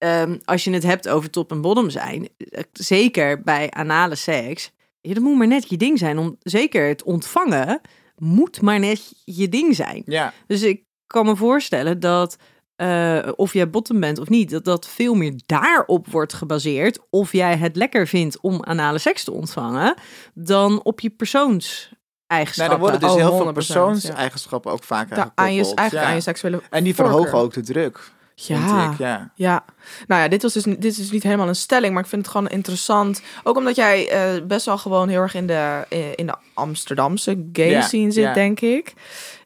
[0.00, 4.70] ehm, als je het hebt over top en bottom zijn, eh, zeker bij anale seks,
[5.00, 6.18] ja, dat moet maar net je ding zijn.
[6.18, 7.80] Om, zeker het ontvangen
[8.16, 10.02] moet maar net je ding zijn.
[10.06, 10.32] ja.
[10.46, 12.36] Dus ik kan me voorstellen dat
[12.76, 16.98] eh, of jij bottom bent of niet, dat dat veel meer daarop wordt gebaseerd.
[17.10, 19.94] Of jij het lekker vindt om anale seks te ontvangen,
[20.34, 22.68] dan op je Nee, persoonseigenschappen.
[22.68, 25.18] dan worden dus Oh, heel veel 100%, persoonseigenschappen ook vaak aan
[25.54, 25.74] je, gekoppeld.
[25.78, 26.10] eigenlijk ja.
[26.10, 27.14] aan je seksuele En die voorkeur.
[27.14, 28.10] verhogen ook de druk,
[28.46, 28.90] Ja.
[28.90, 28.98] ik.
[28.98, 29.30] Ja.
[29.34, 29.64] Ja,
[30.06, 32.22] nou ja, dit, was dus, dit is dus niet helemaal een stelling, maar ik vind
[32.22, 33.22] het gewoon interessant.
[33.42, 37.48] Ook omdat jij eh, best wel gewoon heel erg in de, eh, in de Amsterdamse
[37.52, 38.94] gay scene zit, denk ik.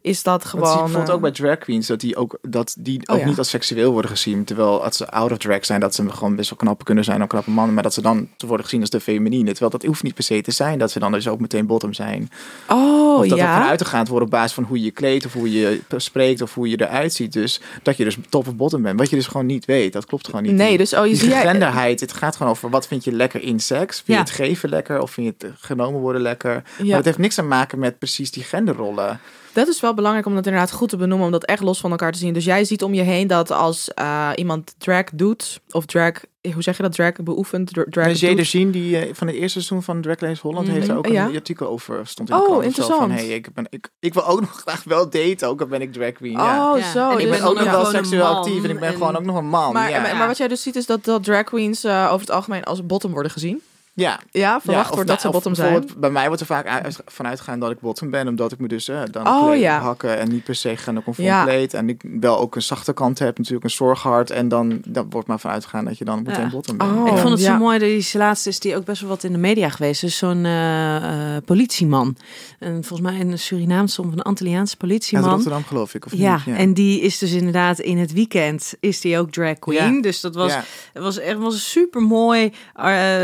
[0.05, 0.83] Is dat Want zie je gewoon...
[0.83, 3.27] bijvoorbeeld eh, ook bij drag queens, dat die ook, dat die Oh ook ja.
[3.27, 4.45] niet als seksueel worden gezien.
[4.45, 7.23] Terwijl als ze out of drag zijn, dat ze gewoon best wel knappe kunnen zijn,
[7.23, 7.75] ook knappe mannen.
[7.75, 9.51] Maar dat ze dan te worden gezien als de feminine.
[9.51, 11.93] Terwijl dat hoeft niet per se te zijn, dat ze dan dus ook meteen bottom
[11.93, 12.31] zijn.
[12.69, 13.61] Oh, of dat er ja.
[13.61, 16.43] vanuit te gaan wordt op basis van hoe je je kleedt, of hoe je spreekt,
[16.43, 17.33] of hoe je eruit ziet.
[17.33, 18.99] Dus dat je dus top of bottom bent.
[18.99, 19.93] Wat je dus gewoon niet weet.
[19.93, 20.53] Dat klopt gewoon niet.
[20.53, 21.43] Nee, dus oh, je die zie jij...
[21.43, 23.97] genderheid, het gaat gewoon over wat vind je lekker in seks.
[23.97, 24.15] Vind Ja.
[24.15, 26.53] je het geven lekker of vind je het genomen worden lekker?
[26.53, 29.21] Maar Ja, het heeft niks te maken met precies die genderrollen.
[29.55, 31.91] Dat is wel belangrijk om dat inderdaad goed te benoemen, om dat echt los van
[31.91, 32.33] elkaar te zien.
[32.33, 36.13] Dus jij ziet om je heen dat als eh, iemand drag doet, of drag,
[36.53, 39.51] hoe zeg je dat, drag beoefent, dra- drag de Jean, die eh, van het eerste
[39.61, 41.27] seizoen van Drag Race Holland, heeft er ook Ja.
[41.27, 42.07] een artikel over.
[42.07, 43.13] Stond in de Oh, krant of zo van, interessant.
[43.29, 45.93] hey, ik, ben, ik, ik wil ook nog graag wel daten, ook al ben ik
[45.93, 46.33] drag queen.
[46.41, 46.77] Oh, ja.
[46.77, 46.91] Ja.
[46.93, 47.11] zo.
[47.11, 49.25] En ik dus- ben ook nog wel seksueel actief en ik ben en- gewoon ook
[49.25, 49.73] nog een man.
[49.73, 50.01] Maar, ja.
[50.01, 52.65] maar, maar wat jij dus ziet is dat, dat drag queens eh, over het algemeen
[52.65, 53.63] als bottom worden gezien.
[53.95, 54.21] Ja.
[54.31, 55.85] Ja, verwacht of wordt nou, dat ze bottom zijn.
[55.97, 58.69] Bij mij wordt er vaak uit- vanuit gegaan dat ik bottom ben, omdat ik me
[58.69, 59.79] dus eh, dan Oh, kleed, ja.
[59.81, 61.45] hakken en niet per se genderconform Ja.
[61.45, 61.75] kleed.
[61.75, 64.31] En ik wel ook een zachte kant heb, natuurlijk een zorghart.
[64.31, 66.51] En dan, dan wordt maar vanuit gegaan dat je dan meteen Ja.
[66.51, 66.91] bottom bent.
[66.91, 67.07] Oh.
[67.09, 67.53] Ik vond het Ja.
[67.53, 70.01] zo mooi, die laatste is die ook best wel wat in de media geweest.
[70.01, 72.17] Dus zo'n eh, eh, politieman.
[72.59, 75.31] En volgens mij een Surinaamse of een Antilliaanse Uit politieman.
[75.31, 76.57] Rotterdam geloof ik, of Ja, niet?
[76.57, 79.95] en die is dus inderdaad in het weekend is die ook drag queen.
[79.95, 80.01] Ja.
[80.01, 80.65] Dus dat was, Ja.
[81.01, 82.53] was echt was een super mooi,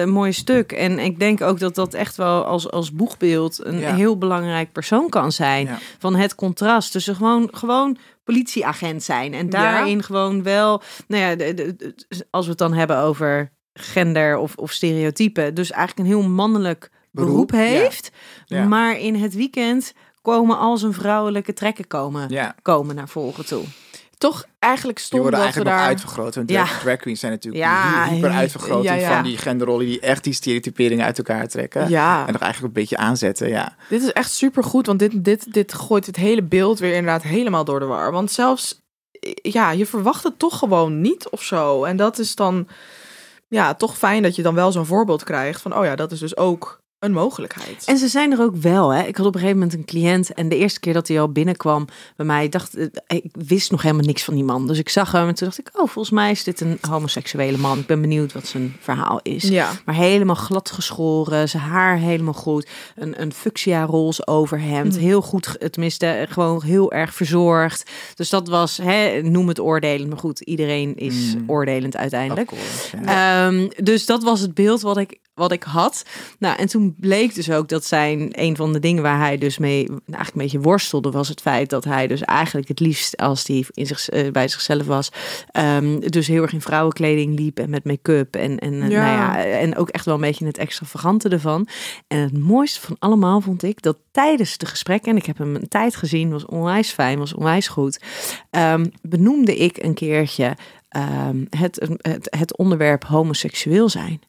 [0.07, 0.60] mooi stuk.
[0.73, 3.95] En ik denk ook dat dat echt wel als, als boegbeeld een Ja.
[3.95, 5.67] heel belangrijk persoon kan zijn.
[5.67, 5.79] Ja.
[5.99, 9.35] Van het contrast tussen gewoon, gewoon politieagent zijn.
[9.35, 13.53] En daarin gewoon wel, nou ja, de- de- de- als we het dan hebben over
[13.75, 15.55] gender of, of stereotypen.
[15.55, 18.11] Dus eigenlijk een heel mannelijk beroep, heeft.
[18.69, 19.93] Maar in het weekend
[20.23, 22.31] komen al zijn vrouwelijke trekken komen,
[22.63, 23.63] komen naar voren toe.
[24.21, 25.97] Toch eigenlijk stom worden dat we eigenlijk nog daar...
[25.97, 26.35] uitvergroot.
[26.35, 26.65] Want Ja.
[26.81, 29.15] drag, queens zijn natuurlijk Ja, hy- hyper uitvergroting ja.
[29.15, 31.89] van die genderrollen die echt die stereotyperingen uit elkaar trekken.
[31.89, 33.77] Ja, En nog eigenlijk een beetje aanzetten, ja.
[33.89, 37.23] dit is echt super goed, want dit, dit, dit gooit het hele beeld weer inderdaad
[37.23, 38.13] helemaal door de war.
[38.13, 38.81] Want zelfs,
[39.43, 41.85] ja, je verwacht het toch gewoon niet of zo.
[41.85, 42.69] En dat is dan,
[43.49, 46.19] ja, toch fijn dat je dan wel zo'n voorbeeld krijgt van, oh ja, dat is
[46.19, 47.85] dus ook een mogelijkheid.
[47.87, 48.91] En ze zijn er ook wel.
[48.93, 49.03] Hè?
[49.03, 51.33] Ik had op een gegeven moment een cliënt en de eerste keer dat hij al
[51.33, 51.87] binnenkwam
[52.17, 54.67] bij mij, dacht eh, ik wist nog helemaal niks van die man.
[54.67, 57.59] Dus ik zag hem en toen dacht ik, oh, volgens mij is dit een homoseksuele
[57.59, 57.79] man.
[57.79, 59.43] Ik ben benieuwd wat zijn verhaal is.
[59.43, 62.69] ja, Maar helemaal glad geschoren, zijn haar helemaal goed.
[62.97, 64.93] Een, een fuchsia roze overhemd.
[64.93, 65.01] Mhm.
[65.05, 67.91] Heel goed, tenminste, gewoon heel erg verzorgd.
[68.15, 70.09] Dus dat was, hè, noem het oordelend.
[70.09, 71.45] Maar goed, iedereen is Mm.
[71.47, 72.53] oordelend uiteindelijk.
[72.53, 72.59] Of
[72.91, 73.47] course, ja.
[73.47, 76.03] Ehm, dus dat was het beeld wat ik, wat ik had.
[76.39, 79.59] Nou, en toen bleek dus ook dat zijn een van de dingen waar hij dus
[79.59, 83.47] mee eigenlijk een beetje worstelde, was het feit dat hij dus eigenlijk het liefst als
[83.47, 85.11] hij in zich, eh, bij zichzelf was,
[85.51, 89.05] ehm, dus heel erg in vrouwenkleding liep en met make-up en, en, eh, Ja.
[89.05, 91.69] Nou ja, en ook echt wel een beetje het extravagante ervan.
[92.07, 95.55] En het mooiste van allemaal vond ik dat tijdens de gesprekken, en ik heb hem
[95.55, 98.01] een tijd gezien, was onwijs fijn, was onwijs goed,
[98.51, 100.57] ehm, benoemde ik een keertje
[100.89, 104.21] ehm, het, het, het onderwerp homoseksueel zijn.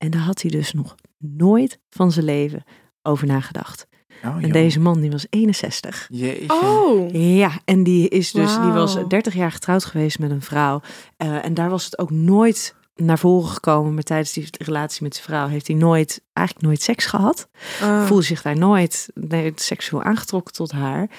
[0.00, 2.64] En daar had hij dus nog nooit van zijn leven
[3.02, 3.86] over nagedacht.
[4.24, 6.06] Oh, En deze man die was 61.
[6.10, 6.52] Jeetje.
[6.52, 9.06] oh, Ja, en die is dus, die was Wauw.
[9.06, 10.80] 30 jaar getrouwd geweest met een vrouw.
[11.16, 13.94] Eh, en daar was het ook nooit naar voren gekomen.
[13.94, 17.48] Maar tijdens die relatie met zijn vrouw heeft hij nooit, eigenlijk nooit seks gehad.
[17.82, 18.06] Ah.
[18.06, 21.10] Voelde zich daar nooit nee, seksueel aangetrokken tot haar.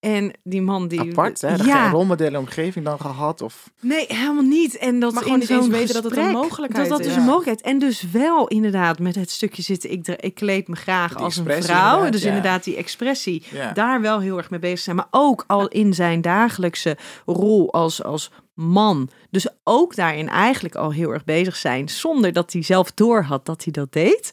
[0.00, 1.00] En die man die...
[1.00, 1.54] Apart, hè?
[1.54, 3.42] Ja, Geen rolmodellen omgeving dan gehad?
[3.42, 3.70] Of...
[3.80, 4.76] Nee, helemaal niet.
[4.78, 6.98] En dat Maar in gewoon niet eens zo'n weten dat het een gesprek, mogelijkheid dat
[6.98, 7.06] dat is.
[7.06, 7.20] dus Ja.
[7.20, 7.60] een mogelijkheid.
[7.74, 9.90] En dus wel inderdaad met het stukje zitten.
[9.90, 11.56] Ik, dra- ik kleed me graag Die als een vrouw.
[11.56, 12.28] inderdaad, Dus ja.
[12.28, 13.42] inderdaad die expressie.
[13.50, 13.72] Ja.
[13.72, 14.96] Daar wel heel erg mee bezig zijn.
[14.96, 16.96] Maar ook al in zijn dagelijkse
[17.26, 19.10] rol als, als man.
[19.30, 21.88] Dus ook daarin eigenlijk al heel erg bezig zijn.
[21.88, 24.32] Zonder dat hij zelf door had dat hij dat deed.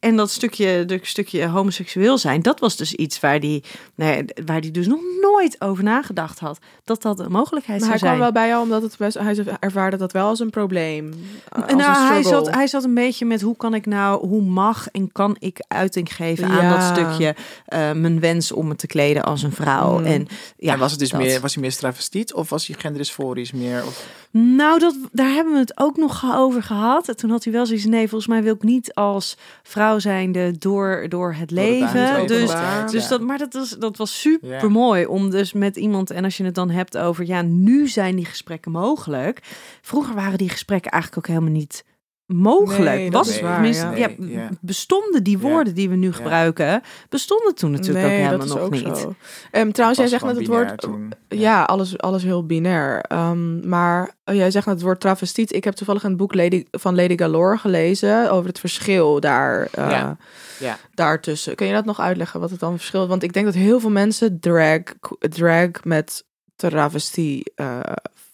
[0.00, 4.60] En dat stukje, dat stukje homoseksueel zijn, dat was dus iets waar die, nee, waar
[4.60, 6.58] die dus nog nooit over nagedacht had.
[6.84, 8.32] Dat dat een mogelijkheid Maar hij zou kwam zijn.
[8.32, 11.12] wel bij jou omdat het best, hij ervaarde dat wel als een probleem.
[11.48, 12.44] eh, als nou, een hij struggle.
[12.44, 15.64] zat, hij zat een beetje met hoe kan ik nou, hoe mag en kan ik
[15.68, 17.34] uiting geven aan dat stukje
[17.66, 19.98] eh, mijn wens om me te kleden als een vrouw.
[19.98, 20.04] Mm.
[20.04, 20.26] En
[20.56, 21.20] ja, en was het dus dat.
[21.20, 23.86] meer, was hij meer travestiet of was hij genderdysforisch meer?
[23.86, 24.06] Of...
[24.32, 27.08] Nou, dat, daar hebben we het ook nog over gehad.
[27.08, 30.58] En toen had hij wel zoiets, nee, volgens mij wil ik niet als vrouw zijnde
[30.58, 32.26] door, door het leven.
[32.26, 32.50] dus
[32.90, 33.08] dus Ja.
[33.08, 36.44] dat, maar dat was, dat was super mooi om dus met iemand, en als je
[36.44, 39.40] het dan hebt over, ja, nu zijn die gesprekken mogelijk.
[39.82, 41.84] Vroeger waren die gesprekken eigenlijk ook helemaal niet
[42.32, 42.96] mogelijk.
[42.96, 43.94] Nee, dat Was, tenminste, ja.
[43.96, 44.48] ja, Nee, ja.
[44.60, 45.42] bestonden die Ja.
[45.42, 48.98] woorden die we nu gebruiken, bestonden toen natuurlijk ook helemaal dat is nog ook niet.
[48.98, 49.14] zo.
[49.50, 50.78] Ehm, trouwens, jij zegt net het woord...
[50.80, 51.12] toen.
[51.28, 53.00] Ja, alles, alles heel binair.
[53.00, 55.52] Ehm, maar oh, jij zegt net het woord travestiet.
[55.54, 59.90] Ik heb toevallig een boek Lady, van Lady Galore gelezen over het verschil daar, eh,
[59.90, 60.16] Ja.
[60.58, 60.78] Ja.
[60.94, 61.54] daartussen.
[61.54, 63.08] Kun je dat nog uitleggen, wat het dan verschil is?
[63.08, 64.80] Want ik denk dat heel veel mensen drag,
[65.18, 66.24] drag met
[66.56, 67.80] travestie eh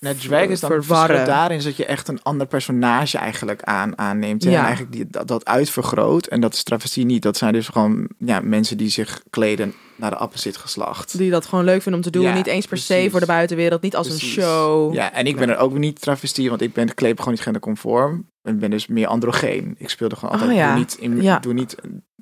[0.06, 1.24] Nou, drag is dan verwarren.
[1.26, 4.42] daarin is dat je echt een ander personage eigenlijk aan, aanneemt.
[4.42, 4.50] Ja.
[4.50, 6.26] En eigenlijk die, dat, dat uitvergroot.
[6.26, 7.22] En dat is travestie niet.
[7.22, 11.18] Dat zijn dus gewoon ja, mensen die zich kleden naar de opposite geslacht.
[11.18, 12.22] Die dat gewoon leuk vinden om te doen.
[12.22, 13.82] Ja, niet eens per se voor de buitenwereld.
[13.82, 14.36] Niet als Precies.
[14.36, 14.94] een show.
[14.94, 18.30] Ja, en ik ben er ook niet travestie, want ik ben kleed gewoon niet genderconform.
[18.42, 19.74] Ik ben dus meer androgeen.
[19.78, 20.50] Ik speelde gewoon altijd.
[20.50, 20.68] Oh, ja.
[20.68, 21.38] Ik doe niet, in, Ja.
[21.38, 21.76] doe niet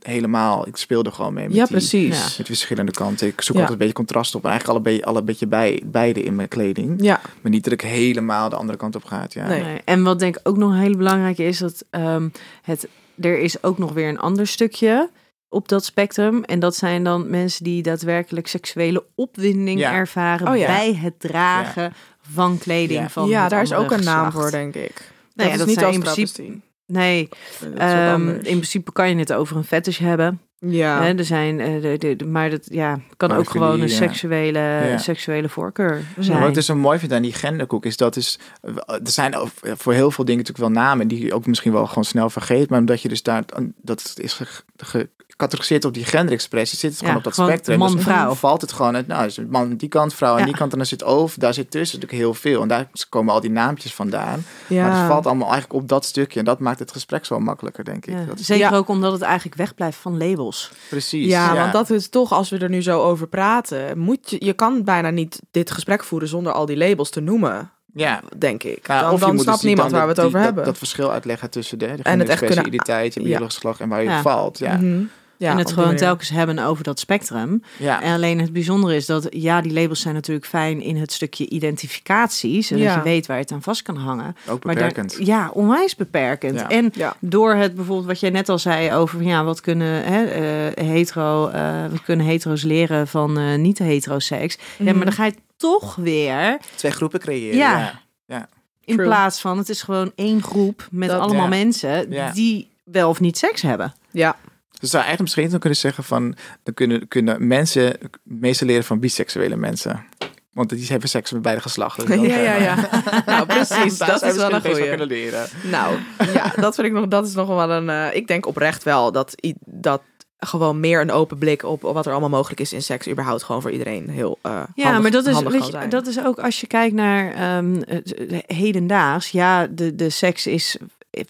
[0.07, 0.67] helemaal.
[0.67, 2.37] Ik speelde gewoon mee met, Ja, die, precies.
[2.37, 3.27] met verschillende kanten.
[3.27, 3.61] Ik zoek Ja.
[3.61, 4.45] altijd een beetje contrast op.
[4.45, 7.03] En eigenlijk alle, be- alle beetje bij, beide in mijn kleding.
[7.03, 9.27] Ja, Maar niet dat ik helemaal de andere kant op ga.
[9.29, 9.47] Ja.
[9.47, 9.63] Nee.
[9.63, 9.81] Nee.
[9.85, 12.29] En wat denk ik ook nog een hele belangrijke is dat ehm,
[12.63, 12.89] het,
[13.21, 15.11] er is ook nog weer een ander stukje
[15.49, 16.43] op dat spectrum.
[16.45, 19.93] En dat zijn dan mensen die daadwerkelijk seksuele opwinding Ja.
[19.93, 20.67] ervaren Oh ja.
[20.67, 21.93] bij het dragen
[22.33, 23.09] van kleding Ja.
[23.09, 25.13] van ja het daar is ook een naam voor, denk ik.
[25.35, 26.61] Nou ja, is dat niet zijn als in principe-.
[26.87, 27.29] Nee,
[27.61, 30.41] wat ehm, in principe kan je het over een fetish hebben.
[30.59, 31.03] Ja.
[31.03, 33.95] Hè, er zijn, eh, de, de, de- maar dat ja, kan ook gewoon een ja.
[33.95, 34.99] seksuele, Ja.
[34.99, 36.39] seksuele voorkeur Ja, zijn.
[36.39, 38.39] wat ik dus zo mooi vind aan die genderkoek is dat is,
[38.87, 42.05] er zijn voor heel veel dingen natuurlijk wel namen die je ook misschien wel gewoon
[42.05, 43.45] snel vergeet, maar omdat je dus daar,
[43.83, 44.33] dat is
[44.77, 47.79] ge- gecategoriseerd op die genderexpressie, zit het gewoon Ja, op dat gewoon spectrum.
[47.79, 48.27] man, Dus vrouw.
[48.27, 50.45] dan valt het gewoon uit, nou, is een man aan die kant, vrouw aan Ja.
[50.45, 53.35] die kant en dan zit over, daar zit tussen natuurlijk heel veel en daar komen
[53.35, 54.45] al die naampjes vandaan.
[54.67, 54.87] ja.
[54.89, 57.85] Maar het valt allemaal eigenlijk op dat stukje en dat maakt het gesprek zo makkelijker,
[57.85, 58.15] denk ik.
[58.15, 58.77] Ja, Dat is, Zeker Ja.
[58.77, 60.71] ook omdat het eigenlijk wegblijft van labels.
[60.89, 61.27] precies.
[61.31, 64.53] Ja, want dat is toch, als we er nu zo over praten, moet je, je
[64.53, 68.21] kan bijna niet dit gesprek voeren zonder al die labels te noemen, ja.
[68.39, 68.87] denk ik.
[68.87, 70.41] Ja, dan of je dan moet snapt dus niemand dan waar we het die- over
[70.47, 70.65] hebben.
[70.65, 73.27] Dat verschil uitleggen tussen de, de En het echt kunnen- identiteit, je ja.
[73.27, 74.21] biologische geslacht en waar je Ja.
[74.23, 74.59] valt.
[74.59, 74.77] Ja.
[74.77, 75.03] Mhm.
[75.45, 77.63] Ja, en het gewoon telkens hebben over dat spectrum.
[77.79, 78.03] Ja.
[78.03, 81.49] En alleen het bijzondere is dat, ja, die labels zijn natuurlijk fijn in het stukje
[81.49, 82.97] identificatie, zodat Ja.
[82.97, 84.37] je weet waar je het aan vast kan hangen.
[84.49, 85.27] Ook Maar daar- beperkend.
[85.27, 86.59] ja, onwijs beperkend.
[86.61, 86.69] Ja.
[86.69, 90.85] En door het bijvoorbeeld wat jij net al zei over, ja, wat kunnen hè, eh,
[90.87, 91.51] hetero,
[91.91, 94.57] wat kunnen hetero's leren van eh, niet heteroseks.
[94.79, 94.97] Ja, Mhm.
[94.97, 97.57] maar dan ga je toch weer Twee groepen creëren.
[97.57, 98.01] Ja.
[98.27, 98.49] Ja.
[98.85, 99.07] in True.
[99.09, 101.49] plaats van, het is gewoon één groep met Dat- allemaal Ja.
[101.49, 102.31] mensen Ja.
[102.33, 103.93] die wel of niet seks hebben.
[104.11, 104.37] Ja,
[104.85, 108.85] Dus zou eigenlijk misschien dan kunnen zeggen van, dan kunnen, kunnen mensen het meeste leren
[108.85, 110.05] van biseksuele mensen.
[110.53, 112.05] Want die hebben seks met beide geslachten.
[112.19, 112.77] Ook, ja, ja, ja.
[113.27, 113.99] nou, precies.
[113.99, 114.89] dat is wel een goeie.
[114.89, 115.47] kunnen leren.
[115.63, 115.97] Nou,
[116.33, 117.89] ja, dat vind ik nog, dat is nog wel een.
[117.91, 120.03] eh, ik denk oprecht wel dat, i- dat
[120.39, 123.43] gewoon meer een open blik op, op wat er allemaal mogelijk is in seks, überhaupt
[123.43, 124.39] gewoon voor iedereen heel.
[124.43, 127.33] eh Ja, handig- maar dat is, weet je, dat is ook als je kijkt naar
[127.35, 129.31] ehm, het- hedendaags.
[129.31, 130.77] Ja, de, de seks is,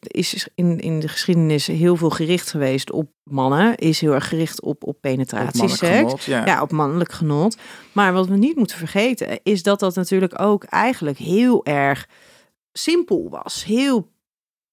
[0.01, 3.76] is in, in de geschiedenis heel veel gericht geweest op mannen.
[3.76, 6.47] Is heel erg gericht op, op mannelijk genot, ja.
[6.47, 7.57] Ja, op mannelijk genot.
[7.93, 12.09] Maar wat we niet moeten vergeten is dat dat natuurlijk ook eigenlijk heel erg
[12.72, 13.64] simpel was.
[13.64, 14.11] Heel,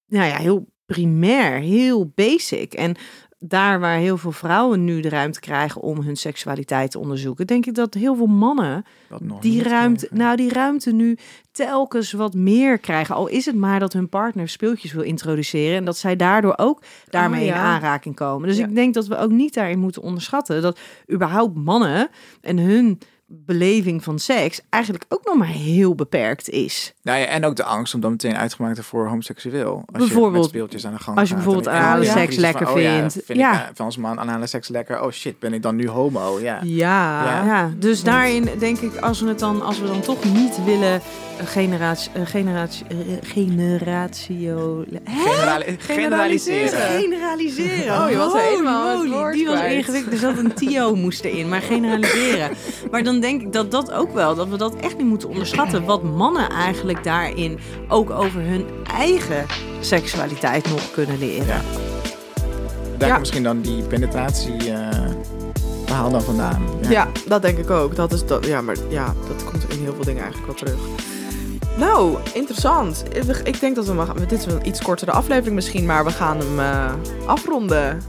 [0.08, 2.74] nou ja, heel primair, heel basic.
[2.74, 2.96] En
[3.44, 7.66] daar waar heel veel vrouwen nu de ruimte krijgen om hun seksualiteit te onderzoeken, denk
[7.66, 8.84] ik dat heel veel mannen
[9.40, 10.18] die ruimte, krijgen.
[10.26, 11.18] nou die ruimte nu
[11.52, 13.16] telkens wat meer krijgen.
[13.16, 16.82] Al is het maar dat hun partner speeltjes wil introduceren en dat zij daardoor ook
[17.10, 17.54] daarmee Oh, ja.
[17.56, 18.48] in aanraking komen.
[18.48, 18.66] Dus Ja.
[18.68, 20.80] ik denk dat we ook niet daarin moeten onderschatten dat
[21.12, 22.10] überhaupt mannen
[22.42, 23.00] en hun
[23.46, 26.94] beleving van seks eigenlijk ook nog maar heel beperkt is.
[27.04, 29.74] Nou ja, en ook de angst om dan meteen uitgemaakt te voor homoseksueel.
[29.76, 32.36] Als je Bijvoorbeeld- met speeltjes aan de gang als je bijvoorbeeld ik- anale ja, seks
[32.36, 33.18] lekker van, oh ja, vindt.
[33.26, 33.54] vind Ja.
[33.54, 35.02] ik eh, van als man anale seks lekker.
[35.02, 36.40] Oh shit, ben ik dan nu homo?
[36.40, 36.60] Ja.
[36.64, 37.24] Ja.
[37.26, 37.46] Ja.
[37.46, 40.94] Ja, dus daarin denk ik, als we het dan, als we dan toch niet willen
[41.38, 44.84] eh, generatie, eh, generatie, eh, generatio,
[45.78, 46.80] generaliseren.
[47.00, 48.04] Generaliseren.
[48.04, 49.02] Oh, je was helemaal
[49.32, 50.14] Die was ingewikkeld.
[50.14, 52.50] Er zat een tio moest erin, maar generaliseren.
[52.92, 55.86] Maar dan denk ik dat dat ook wel, dat we dat echt niet moeten onderschatten.
[55.86, 58.66] Wat mannen eigenlijk daarin ook over hun
[58.98, 59.46] eigen
[59.80, 61.46] seksualiteit nog kunnen leren.
[61.48, 61.62] Ja.
[62.98, 63.08] Daar Ja.
[63.08, 64.88] komt misschien dan die penetratie eh,
[65.86, 66.64] verhaal dan vandaan.
[66.90, 67.08] Ja.
[67.28, 67.96] dat denk ik ook.
[67.96, 70.80] Dat is dat, ja, maar ja, dat komt in heel veel dingen eigenlijk wel terug.
[71.78, 73.04] Nou, interessant.
[73.44, 74.14] Ik denk dat we mag.
[74.14, 76.92] Dit is een iets kortere aflevering misschien, maar we gaan hem eh,
[77.26, 78.02] afronden.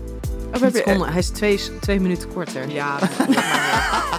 [0.61, 2.69] Je, Hij is twee, twee minuten korter.
[2.69, 2.99] ja,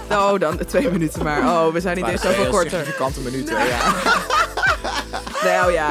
[0.07, 1.39] dat oh, dan twee minuten maar.
[1.39, 2.69] Oh, we zijn niet Maar eens zoveel korter.
[2.69, 3.93] significante minuten, ja.
[5.43, 5.89] Nou ja.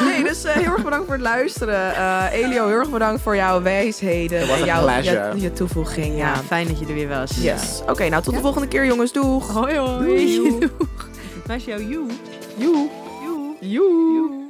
[0.00, 1.94] Nee, dus eh, heel erg bedankt voor het luisteren.
[1.96, 5.32] Eh, Elio, heel erg bedankt voor jouw wijsheden Het was en jouw pleasure.
[5.34, 6.16] je, je toevoeging.
[6.18, 6.36] Ja, Ja.
[6.46, 7.30] fijn dat je er weer was.
[7.40, 7.80] Yes.
[7.88, 9.12] Oké, nou tot de volgende keer jongens.
[9.12, 9.48] Doeg.
[9.52, 10.04] Hoi hoi.
[10.04, 10.58] Doei.
[11.46, 12.06] Waar is jouw you?
[12.56, 12.88] Joe.
[13.26, 13.56] You.
[13.60, 14.41] Joe.